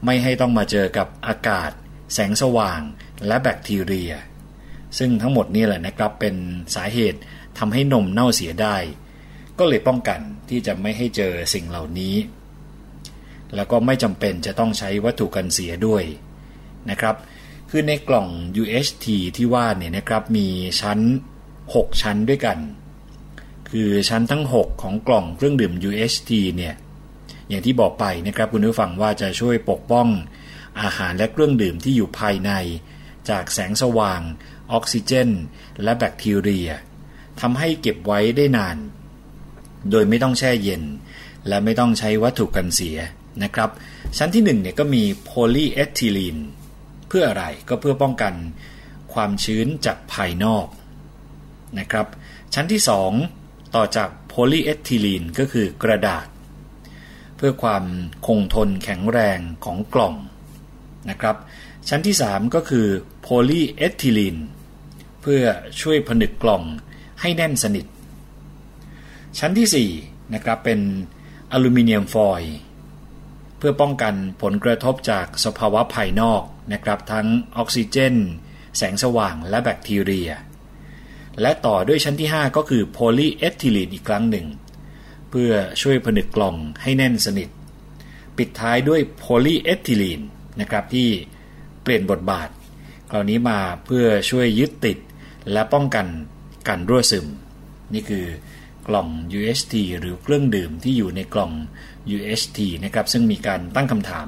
[0.05, 1.71] ไม่ให้ต้องมาเจอกับอากาศ
[2.13, 2.81] แสงสว่าง
[3.27, 4.13] และแบคทีเรีย
[4.97, 6.35] ซึ่งทั้งหมดนี่แหละนะครับเป็น
[6.75, 7.19] สาเหตุ
[7.57, 8.75] ทำให้นมเน่าเสียได้
[9.59, 12.15] ก็เลยป้องกันที่จะไม่ให้เจอสิ่งเหล่านี้
[13.55, 16.03] แล้วก็ไม่จำเป็นจะต้องใช้วัตถุกันเสียด้วย
[16.89, 17.15] นะครับ
[17.69, 18.27] คือในกล่อง
[18.61, 19.05] UHT
[19.37, 20.47] ที่ว่าเนี่ยนะครับมี
[20.81, 20.99] ชั้น
[21.53, 22.57] 6 ชั้นด้วยกัน
[23.71, 26.75] คือชั้นทั้ง 6 ของกล่องเครื่องดื่ม UHT เนี่ย
[27.49, 30.07] อย่างที่บอกไปนะครับคุณผู้ฟังว่าจะช่วยปกป้อง
[30.81, 32.51] อาหารและเครื่องดื่มที่อยู่ภายใน
[33.29, 34.21] จากแสงสว่าง
[34.71, 35.29] ออกซิเจน
[35.83, 36.69] และแบคทีเรีย
[37.41, 38.77] ทำให้เก็บไว้ได้นาน
[39.91, 40.83] โดยไม่ต้องแช่เย็น
[41.47, 42.97] และไม่ต้องใช้วัตถุกันเสีย
[43.43, 43.69] นะครับ
[44.17, 46.37] ชั้นที่1เนี่ยก็มีโพลีเอทิลีน
[47.07, 48.33] เพื่ออะไรก็เพื่อป้องกัน
[49.13, 50.67] ความชื้นจากภายนอก
[51.79, 52.07] นะครับ
[52.53, 53.38] ชั้นที่2
[53.75, 56.27] ต่อจากโพลีเอทิลีนก็คือกระดาษ
[57.37, 57.83] เพื่อความ
[58.27, 60.15] คงทนแข็งแรงของกล่อง
[61.09, 61.35] นะครับ
[61.89, 62.87] ชั้นที่ 3 ก็คือ
[63.21, 64.37] โพลีเอทิลีน
[65.21, 65.43] เพื่อ
[65.81, 66.63] ช่วยผนึกกล่อง
[67.21, 67.85] ให้แน่นสนิท
[69.39, 70.79] ชั้นที่4นะครับเป็น
[71.51, 72.57] อลูมิเนียมฟอยล์
[73.57, 76.43] เพื่อป้องกันผลกระทบจากสภาวะภายนอก
[76.73, 78.15] นะครับ ทั้งออกซิเจน
[78.77, 80.31] แสงสว่างและแบคทีเรีย
[81.41, 84.47] และต่อด้วยชั้นที่ 5 ก็คือโพลีเอทิลีนอีกครั้งหนึ่ง
[85.29, 87.49] เพื่อช่วยผนึกกล่องให้แน่นสนิท
[88.37, 90.21] ปิดท้ายด้วยโพลีเอทิลีน
[90.61, 91.09] นะครับที่
[91.83, 92.49] เปลี่ยนบทบาท
[93.11, 94.97] คราวนี้มาเพื่อช่วยยึดติด
[95.51, 96.05] และป้องกัน
[96.67, 97.27] การรั่วซึม
[97.93, 98.25] นี่คือ
[98.87, 101.51] กล่อง UHT หรือเครื่องดื่มที่อยู่ในกล่อง
[102.15, 104.27] UHT นะครับซึ่งมีการตั้งคำถาม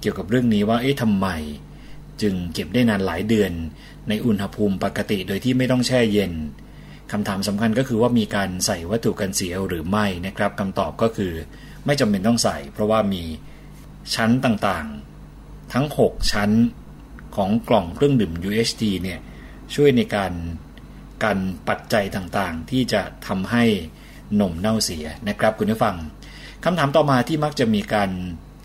[0.00, 1.28] เกี่ยวกับเรื่องนี้ว่าเอ๊ะทำไม
[2.22, 3.52] จึงเก็บได้นานหลายเดือน
[4.08, 6.32] ในอุณหภูมิปกติโดยที่ไม่ต้องแช่เย็น
[7.12, 11.32] คำถามสำคัญก็คือว่ามีการใส่วัตถุกันเสียหรือไม่นะครับคำตอบก็คือ
[11.86, 13.22] ไม่จำเป็นต้องใส่ เพราะว่ามี
[14.14, 16.50] ชั้นต่างๆ ทั้ง 6 ชั้น
[17.36, 19.20] ของกล่องเครื่องดื่ม UHT เนี่ย
[19.74, 20.32] ช่วยในการ
[21.22, 23.64] กันปัจจัยต่างๆ ที่จะทำให้
[24.40, 25.96] นมเน่าเสียนะครับคุณผู้ฟัง
[26.64, 28.10] คำถามต่อมาที่มักจะมีการ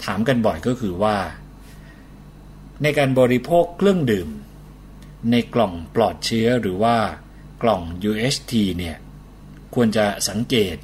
[0.06, 1.16] ถามกันบ่อยก็คือว่า
[2.84, 4.30] ในการบริโภคเครื่องดื่ม
[5.32, 6.98] ในกล่องปลอดเชื้อหรือว่า
[7.62, 8.98] กล่อง UHT เนี่ย
[9.76, 10.76] ควรจะสังเกต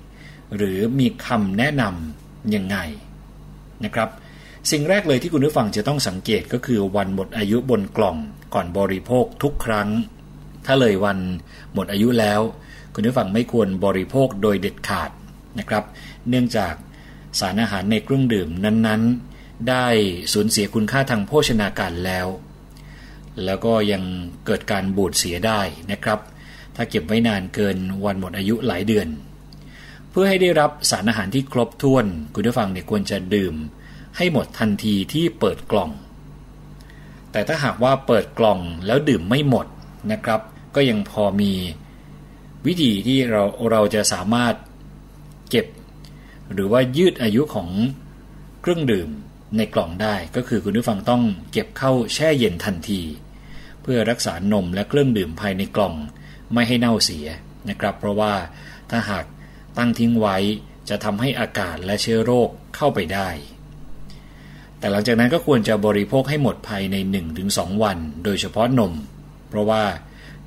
[0.56, 2.78] หรือมีคำแนะนำยังไง
[3.86, 4.10] นะครับ
[4.72, 8.18] สิ่งแรกเลยที่คุณผู้ฟังจะต้องสังเกตก็คือวันหมดอายุบนกล่อง
[8.54, 9.90] ก่อนบริโภคทุกครั้ง
[10.66, 11.18] ถ้าเลยวัน
[11.74, 12.42] หมดอายุแล้ว
[12.94, 15.12] คุณผู้ฟังไม่ควรบริโภคโดยเด็ดขาด
[15.60, 15.84] นะครับ
[16.30, 16.74] เนื่องจาก
[17.40, 19.33] สารอาหารในเครื่องดื่มนั้นๆ
[19.70, 19.86] ได้
[20.34, 22.28] สูญเสียคุณค่าทางโภชนาการแล้ว
[23.46, 24.04] แล้วก็ยัง
[24.46, 25.62] เกิดการบูดเสียได้
[25.92, 26.20] นะครับ
[26.76, 29.08] ถ้าเก็บไว้นานเกินวันหมดอายุหลายเดือน
[30.10, 33.56] เพื่อให้ได้รับสารอาหารที่ครบถ้วน คุณผู้ฟังเนี่ยควรจะดื่ม
[34.18, 35.92] ให้หมดทันทีที่เปิดกล่อง
[37.32, 39.68] แต่ถ้าหากว่าเปิดกล่องแล้วดื่มไม่หมด
[40.12, 40.42] นะครับ
[40.76, 41.52] ก็ยังพอมี
[42.66, 44.54] วิธีที่เราเราจะสามารถ
[45.50, 45.66] เก็บ
[46.54, 47.70] หรือว่ายืดอายุของ
[48.62, 49.10] เครื่องดื่ม
[49.58, 53.02] ในกล่องได้ก็คือคุณผู้ฟังต้องเก็บเข้าแช่เย็นทันที
[53.82, 55.96] เพื่อรักษานมและเครื่องดื่มภายในกล่อง
[56.54, 57.28] ไม่ให้เน่าเสีย
[57.70, 58.34] นะครับ เพราะว่า
[58.90, 59.26] ถ้าหาก
[59.78, 60.38] ตั้งทิ้งไว้
[60.90, 63.30] จะทำให้อากาศและเชื้อโรคเข้าไปได้
[64.80, 66.96] แต่หลังจากนั้นก็ควรจะบริโภคให้หมดภายใน
[67.40, 68.94] 1-2 วัน โดยเฉพาะนม
[69.50, 69.84] เพราะว่า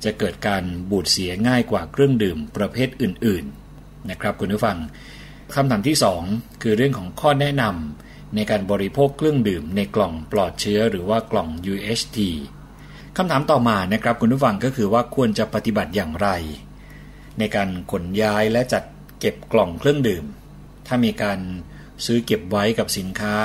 [0.03, 3.45] จะเกิดการบูดเสียง่ายกว่าเครื่องดื่มประเภทอื่น
[3.77, 4.77] ๆ นะครับคุณผู้ฟัง
[5.55, 5.97] คำถามที่
[6.29, 12.17] 2 คือเรื่องของข้อแนะนำ ในการบริโภคเครื่องดื่มในกล่องปลอดเชื้อหรือว่ากล่อง UHT
[13.17, 16.29] คำถามต่อมานะครับคุณผู้ฟังก็คือว่าควรจะปฏิบัติอย่างไร
[17.39, 18.83] ในการขนย้ายและจัด
[19.19, 20.25] เก็บกล่องเครื่องดื่ม
[20.87, 21.39] ถ้ามีการ
[22.05, 23.35] ซื้อเก็บไว้กับสินค้า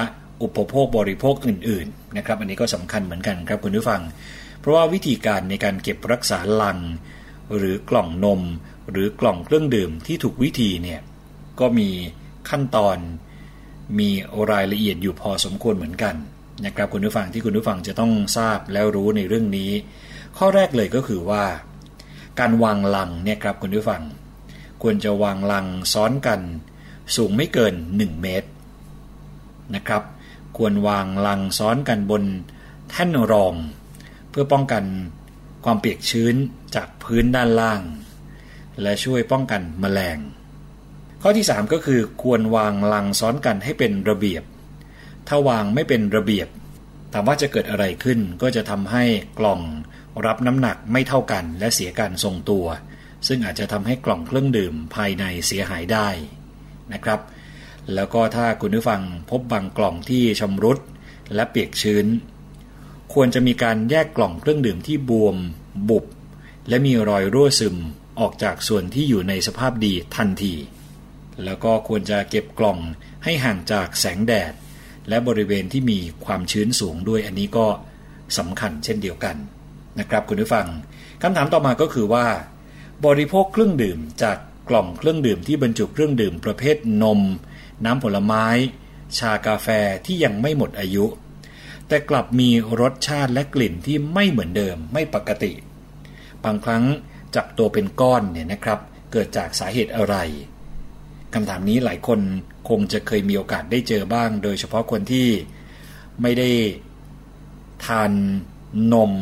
[0.43, 4.03] อุปโภคบริโภคอื่นๆนะครับอันนี้ก็สำคัญเหมือนกันครับคุณผู้ฟัง
[4.61, 6.79] เพราะว่าวิธีการในการเก็บรักษาลัง
[7.57, 8.41] หรือกล่องนม
[8.91, 11.01] หรือกล่องเครื่องดื่มที่ถูกวิธีเนี่ย
[11.61, 11.89] ก็มี
[12.51, 12.97] ขั้นตอน
[13.99, 14.11] มี
[14.51, 16.15] รายละเอียดอยู่พอสมควรเหมือนกัน
[16.65, 19.71] นะครับคุณผู้ฟังที่คุณผู้ฟังจะต้องทราบแล้วรู้ในเรื่องนี้
[20.37, 21.45] ข้อแรกเลยก็คือว่า
[22.41, 24.03] การวางลังเนี่ยครับคุณผู้ฟัง
[24.83, 26.41] ควรจะวางลังซ้อนกัน
[27.17, 28.49] สูงไม่เกิน 1 เมตร
[29.75, 30.03] นะครับ
[30.57, 32.23] ควรวางลังซ้อนกันบน
[32.91, 33.55] แท่นรอง
[34.31, 34.85] เพื่อป้องกัน
[35.65, 36.35] ความเปียกชื้น
[36.75, 37.81] จากพื้นด้านล่าง
[38.83, 40.19] และช่วยป้องกันแมลง
[41.25, 44.43] ข้อที่ 3 ก็คือควรวางลังซ้อนกันให้เป็นระเบียบ
[45.29, 46.49] ถ้าวางไม่เป็นระเบียบ
[47.13, 49.05] ถามว่าจะเกิดอะไรขึ้นก็จะทำให้
[49.39, 49.61] กล่อง
[50.27, 52.67] รับน้ำหนักไม่เท่ากันและเสียการทรงตัว
[53.27, 56.09] ซึ่งอาจจะทำให้กล่องเครื่องดื่มภายในเสียหายได้
[56.93, 57.21] นะครับ
[57.95, 60.79] แล้วก็ถ้าคุณผู้ฟังพบบางกล่องที่ชำรุด
[61.35, 62.07] และเปียกชื้น
[63.15, 65.37] ควรจะมีการแยกกล่องเครื่องดื่มที่บวม
[65.89, 66.05] บุบ
[66.69, 67.77] และมีรอยรั่วซึม
[68.21, 70.55] ออกจากส่วนที่อยู่ในสภาพดีทันที
[71.47, 72.79] แล้วก็ควรจะเก็บกล่อง
[73.25, 74.53] ให้ห่างจากแสงแดด
[75.09, 77.67] และบริเวณที่มีความชื้นสูงด้วยอันนี้ก็
[78.39, 79.37] สำคัญเช่นเดียวกัน
[79.99, 80.67] นะครับคุณผู้ฟัง
[81.23, 82.27] คำถามต่อมาก็คือว่า
[83.07, 84.37] บริโภคเครื่องดื่มจาก
[84.69, 87.21] กล่องเครื่องดื่มที่บรรจุเครื่องดื่มประเภทนม
[87.85, 88.47] น้ำผลไม้
[89.19, 89.69] ชากาแฟ
[90.07, 91.07] ที่ยังไม่หมดอายุ
[91.89, 95.53] แต่กลับมีรสชาติและกลิ่นที่ไม่เหมือนเดิมไม่ปกติ
[96.45, 96.85] บางครั้ง
[97.37, 98.81] จับตัวเป็นก้อนเนี่ยนะครับ
[99.13, 100.17] เกิดจากสาเหตุอะไร
[101.35, 102.21] คำถามนี้หลายคน
[102.69, 105.29] คงจะเคยมีโอกาสได้เจอบ้าง โดยเฉพาะคนที่
[106.23, 106.51] ไม่ได้
[107.87, 108.13] ทาน
[108.93, 109.13] นม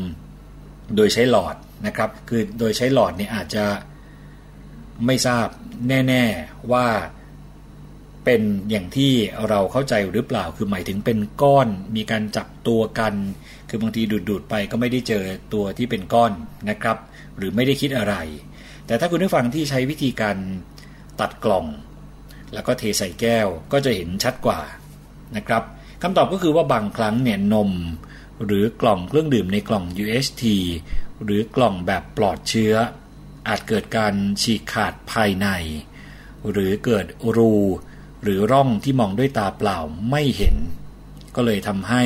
[0.96, 1.56] โดยใช้หลอด
[1.86, 3.64] นะครับ คือโดยใช้หลอดเนี่ยอาจจะ
[5.06, 5.46] ไม่ทราบ
[5.88, 6.86] แน่ๆว่า
[8.24, 9.12] เป็นอย่างที่
[9.48, 13.14] เราเข้าใจหรือเปล่า คือหมายถึงเป็นก้อน มีการจับตัวกัน
[13.68, 16.32] คือบางทีดูดๆไปก็ไม่ได้เจอตัวที่เป็นก้อน
[16.70, 16.98] นะครับ
[17.36, 18.14] หรือไม่ได้คิดอะไร
[18.86, 20.36] แต่ถ้าคุณผู้ฟังที่ใช้วิธีการ
[21.20, 21.66] ตัดกล่อง
[22.52, 24.60] แล้วก็เทใส่แก้วก็จะเห็นชัดกว่า
[25.36, 25.62] นะครับ
[26.02, 27.70] คำตอบก็คือว่าบางครั้งเนี่ยนม
[28.44, 30.44] หรือกล่องเครื่องดื่มในกล่อง UHT
[31.24, 32.74] หรือกล่องแบบปลอดเชื้อ
[33.48, 35.48] อาจเกิดการฉีกขาดภายใน
[36.50, 37.54] หรือเกิดรู
[38.22, 39.78] หรือร่องที่มองด้วยตาเปล่า
[40.10, 40.56] ไม่เห็น
[41.36, 42.04] ก็เลยทำให้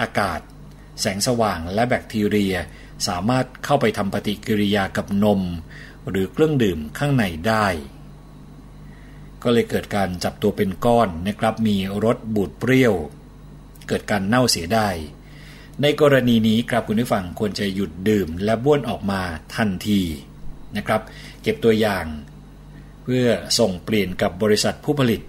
[0.00, 0.40] อากาศ
[1.00, 2.54] แสงสว่างและแบคทีเรีย
[3.06, 5.40] สามารถเข้าไปทำปฏิกิริยากับนม
[6.08, 7.66] หรือเครื่องดื่มข้างในได้
[9.42, 12.94] ก็เลยเกิดการจับตัวเป็นก้อนนะครับมีรสบูดเปรี้ยว
[13.88, 14.88] เกิดการเน่าเสียได้
[15.82, 19.22] ในกรณีนี้ครับคุณผู้ฟังควรจะหยุดดื่มและบ้วนออกมา
[19.56, 20.02] ทันที
[20.76, 21.00] นะครับ
[21.42, 22.04] เก็บตัวอย่าง
[23.02, 23.26] เพื่อ
[23.58, 25.22] ส่งเปลี่ยนกับบริษัทผู้ผลิต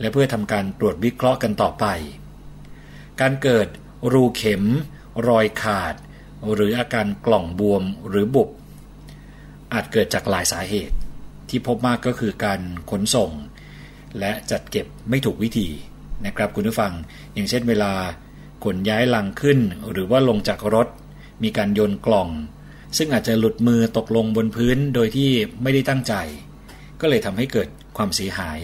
[0.00, 1.84] และเพื่อทำการตรวจวิเคราะห์กันต่อไป
[3.20, 3.68] การเกิด
[4.12, 4.64] รูเข็ม
[5.28, 5.94] รอยขาด
[6.52, 8.48] หรืออาการกล่องบวมหรือบุบ
[9.72, 10.96] อาจเกิดจากหลายสาเหตุ
[11.50, 13.30] ที่พบมากก็คือการขนส่ง
[14.18, 15.68] และจัดเก็บไม่ถูกวิธี
[16.26, 16.92] นะครับคุณผู้ฟัง
[17.34, 17.92] อย่างเช่นเวลา
[18.64, 19.58] ขนย้ายลังขึ้น
[19.90, 20.88] หรือว่าลงจากรถ
[21.42, 22.28] มีการโยนกล่อง
[22.96, 25.30] ซึ่งอาจจะหลุดมือตกลงบนพื้นโดยที่
[25.62, 26.14] ไม่ได้ตั้งใจ
[27.00, 28.58] ก็เลยทำให้เกิดความเสียหาย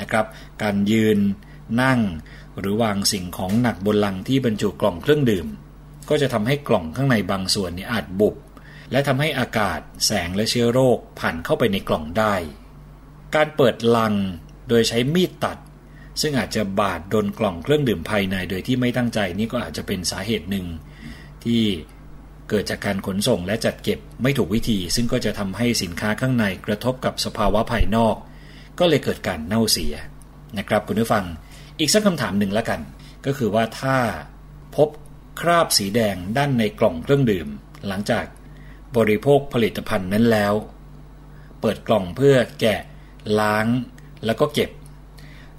[0.00, 0.24] นะครับ
[0.62, 1.18] การยืน
[1.82, 2.00] นั่ง
[2.58, 5.46] หรือวางสิ่งของหนักบนลังที่บรรจุกล่องเครื่องดื่ม
[6.08, 8.34] ก็จะทำให้กล่องข้างในบางส่วนนี่อาจบุบ
[8.92, 12.34] และทำให้อากาศ แสงและเชื้อโรคผ่านเข้าไปในกล่องได้
[13.34, 14.14] การเปิดลัง
[14.68, 15.58] โดยใช้มีดตัด
[16.20, 20.66] ซึ่งอาจจะบาดโดนกล่องเครื่องดื่มภายในโดยที่ไม่ตั้งใจนี่ก็อาจจะเป็นสาเหตุหนึ่ง
[21.44, 21.62] ที่
[22.50, 28.16] เกิดจากการขนส่งและจัดเก็บไม่ถูกวิธี ซึ่งก็จะทำให้สินค้าข้างในกระทบกับสภาวะภายนอก
[28.78, 29.94] ก็เลยเกิดการเน่าเสีย
[30.58, 31.24] นะครับคุณผู้ฟัง
[31.78, 32.80] อีกสักคำถามหนึ่งแล้วกัน
[33.26, 33.96] ก็คือว่าถ้า
[34.76, 34.88] พบ
[35.40, 37.48] คราบสีแดงด้านในกล่องเครื่องดื่ม
[37.88, 38.24] หลังจาก
[38.96, 40.54] บริโภคผลิตภัณฑ์นั้นแล้ว
[41.60, 42.80] เปิดกล่องเพื่อแกะ
[43.40, 43.66] ล้าง
[44.24, 44.70] แล้วก็เก็บ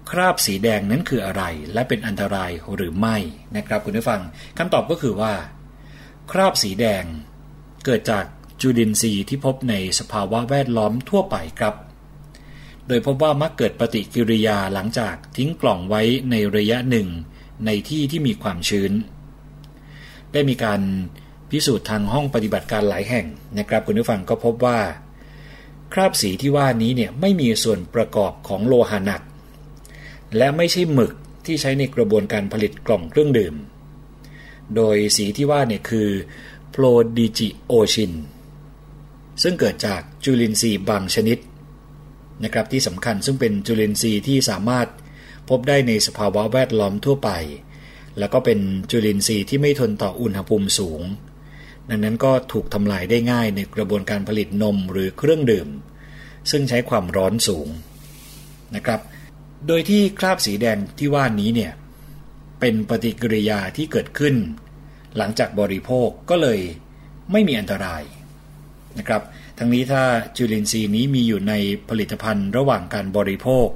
[0.09, 3.17] คราบสีแดงนั้นคืออะไร และเป็นอันตรายหรือไม่
[3.55, 4.21] นะครับคุณผู้ฟัง
[4.57, 5.33] คำตอบก็คือว่า
[6.31, 7.03] คราบสีแดง
[7.85, 8.25] เกิดจาก
[8.61, 11.75] จุลินทรีย์ที่พบในสภาวะแวดล้อมทั่วไปครับ
[12.87, 17.07] โดยพบว่ามักเกิดปฏิกิริยาหลังจากทิ้งกล่องไว้ในระยะหนึ่ง
[17.65, 18.91] ในที่ที่มีความชื้น
[20.31, 20.81] ได้มีการ
[21.51, 23.25] พิสูจน์ทางห้องปฏิบัติการหลายแห่ง
[23.57, 24.79] นะครับคุณผู้ฟังก็พบว่า
[25.93, 29.21] คราบสีที่ว่านี้เนี่ยไม่มีส่วนประกอบของโลหะหนัก
[30.37, 31.13] และไม่ใช่หมึก
[31.45, 33.55] ที่ใช้ในกระบวนการผลิตกล่องเครื่องดื่ม
[34.75, 36.09] โดยสีที่ว่าเนี่ยคือ
[36.71, 36.83] โพล
[37.17, 38.13] ดิจิโอชิน
[39.43, 41.37] ซึ่งเกิดจากจุลินทรีย์บางชนิด
[42.43, 44.87] นะครับที่สำคัญซึ่งเป็นจุลินทรีย์ที่สามารถ
[45.49, 47.29] พบได้ในสภาวะแวดล้อมทั่วไป
[48.19, 48.59] แล้วก็เป็น
[48.91, 51.01] จุลินทรีย์ที่ไม่ทนต่ออุณหภูมิสูง
[51.89, 55.67] ดังนั้นก็ถูกทำลายได้ง่ายในกระบวนการผลิตนมหรือเครื่องดื่ม
[56.51, 57.67] ซึ่งใช้ความร้อนสูง
[58.75, 58.99] นะครับ
[59.67, 61.71] โดยที่คราบสีแดงที่ว่านี้เนี่ย
[62.59, 64.35] เป็นปฏิกิริยาที่เกิดขึ้น
[65.17, 66.59] หลังจากบริโภคก็เลย
[67.31, 68.03] ไม่มีอันตราย
[68.97, 69.21] นะครับ
[69.57, 70.03] ทั้งนี้ถ้า
[70.37, 71.53] จุลินทรีย์นี้มีอยู่ใน
[71.89, 73.67] ผลิตภัณฑ์ระหว่างการบริโภค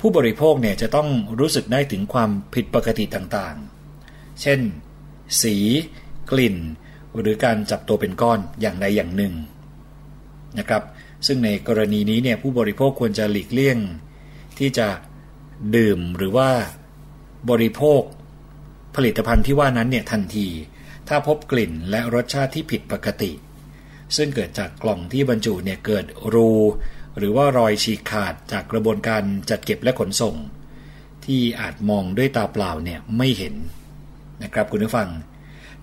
[0.00, 1.08] ผู้บริโภคเนี่ยจะต้อง
[1.40, 4.60] รู้สึกได้ถึงความผิดปกติต่างๆ เช่น
[5.42, 5.56] สี
[6.30, 6.56] กลิ่น
[7.18, 9.34] หรือการจับตัวเป็นก้อนอย่างใดอย่างหนึ่ง
[10.58, 10.82] นะครับ
[11.26, 13.78] ซึ่งในกรณีนี้เนี่ยผู้บริโภคควรจะหลีกเลี่ยง
[14.58, 14.88] ที่จะ
[15.76, 16.50] ดื่มหรือว่า
[17.50, 18.02] บริโภค
[18.96, 20.48] ผลิตภัณฑ์ที่ว่านั้นเนี่ยทันที
[21.08, 23.32] ถ้าพบกลิ่นและรสชาติที่ผิดปกติ
[24.16, 26.04] ซึ่งเกิดจากกล่องที่บรรจุเนี่ยเกิด
[26.34, 26.52] รู
[27.18, 30.36] หรือว่ารอยฉีกขาดจากกระบวนการจัดเก็บและขนส่ง
[31.24, 33.54] ที่อาจมองด้วยตาเปล่าเนี่ยไม่เห็น
[34.42, 35.08] นะครับคุณผู้ฟัง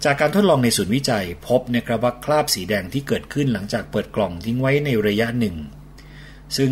[0.06, 5.56] จากการทดลองในศูนย์วิจัยพบนะครับว่าคราบสีแดงที่เกิดขึ้นหลังจากเปิดกล่องทิ้งไว้ในระยะหนึ่ง
[6.58, 6.72] ซึ่ง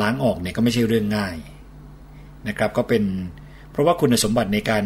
[0.00, 1.36] ล้างออกเนี่ยก็ไม่ใช่เรื่องง่าย
[2.48, 3.04] นะครับก็เป็น
[3.70, 4.84] เพราะว่าคุณสมบัติในการ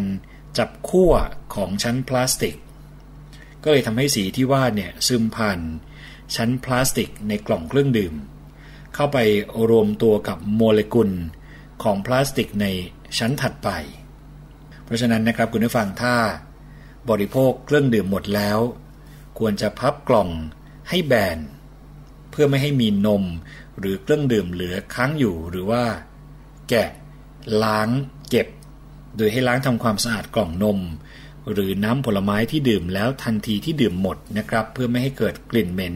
[0.58, 1.12] จับขั้ว
[1.54, 2.54] ของชั้นพลาสติก
[3.64, 5.58] ก็เลยทำให้สีที่ว่าเนี่ยซึมผ่าน
[6.36, 8.14] ชั้นพลาสติกในกล่องเครื่องดื่ม
[8.94, 9.18] เข้าไป
[9.70, 11.10] รวมตัวกับโมเลกุล
[11.82, 12.66] ของพลาสติกใน
[13.18, 13.68] ชั้นถัดไป
[14.84, 16.14] เพราะฉะนั้นนะครับคุณผู้ฟังถ้า
[17.10, 18.58] บริโภคเครื่องดื่มหมดแล้ว
[19.38, 20.30] ควรจะพับกล่อง
[20.88, 21.38] ให้แบน
[22.30, 23.24] เพื่อไม่ให้มีนม
[23.78, 25.84] หรือเครื่องดื่มเหลือค้างอยู่หรือว่า
[26.68, 26.88] แกะ
[27.62, 27.88] ล้าง
[28.28, 28.48] เก็บ
[29.16, 30.78] โดยให้ล้างทำความสะอาดกล่องนม
[31.52, 35.94] หรือน้ำผลไม้ที่ดื่มแล้วทันทีที่ดื่มหมดนะครับ เพื่อไม่ให้เกิดกลิ่นเหม็น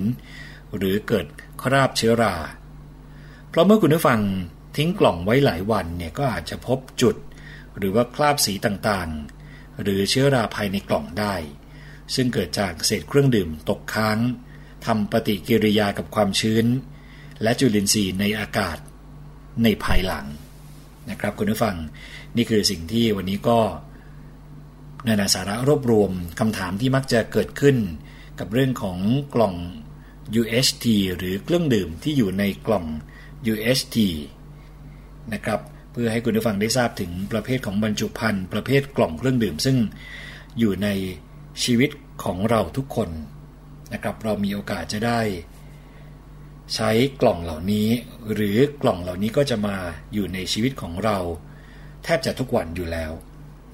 [0.77, 1.27] หรือเกิด
[1.63, 2.35] คราบเชื้อรา
[3.49, 4.21] เพราะเมื่อคุณผู้ฟัง
[4.77, 7.17] ทิ้งกล่องไว้หลายวันเนี่ยก็อาจจะพบจุด
[7.79, 9.38] หรือว่าคราบสีต่างๆ
[9.83, 11.35] หรือเชื้อราภายในกล่องได้
[12.15, 14.19] ซึ่งเกิดจากเศษเครื่องดื่มตกค้าง
[14.87, 16.67] ทำปฏิกิริยากับความชื้น
[17.43, 18.79] และจุลินทรีย์ในอากาศ
[19.63, 20.27] ในภายหลัง
[21.11, 21.77] นะครับคุณผู้ฟัง
[22.37, 23.59] นี่คือสิ่งที่วันนี้ก็
[25.07, 27.77] นานาสาระรวบรวมคำถามที่มักจะเกิดขึ้น
[28.39, 28.99] กับเรื่องของ
[29.35, 29.55] กล่อง
[30.41, 32.85] UHT หรือเครื่องดื่มที่อยู่ในกล่อง
[33.53, 33.97] UHT
[35.33, 35.61] นะครับ
[35.93, 39.77] เพื่อให้คุณผู้ฟังได้ทราบถึงประเภทของบรรจุภัณฑ์ประเภทกล่องเครื่องดื่ม ซึ่ง
[40.59, 40.89] อยู่ใน
[41.65, 41.91] ชีวิต
[42.25, 43.09] ของเราทุกคน
[43.93, 45.21] นะครับ เรามีโอกาสจะได้
[46.75, 47.89] ใช้กล่องเหล่านี้
[48.35, 49.77] หรือกล่องเหล่านี้ก็จะมา
[50.13, 51.19] อยู่ในชีวิตของเรา
[52.05, 53.13] แทบจะทุกวันอยู่แล้ว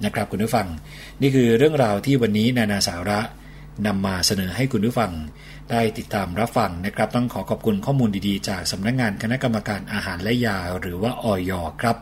[0.05, 0.67] นะครับคุณผู้ฟัง
[1.21, 3.19] นี่คือเรื่องราวที่วันนี้นานาสาระ
[3.87, 5.11] นำมาเสนอให้คุณผู้ฟัง
[5.71, 11.51] ได้ติดตามรับฟังนะครับ ต้องขอขอบคุณข้อมูลดีๆ จากสำนักงงานคณะกรรมการอาหารและยาหรือว่าออย
[11.81, 11.97] ครับ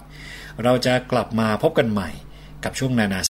[0.63, 2.09] เราจะกลับมาพบกันใหม่
[2.63, 3.23] กับช่วงนานา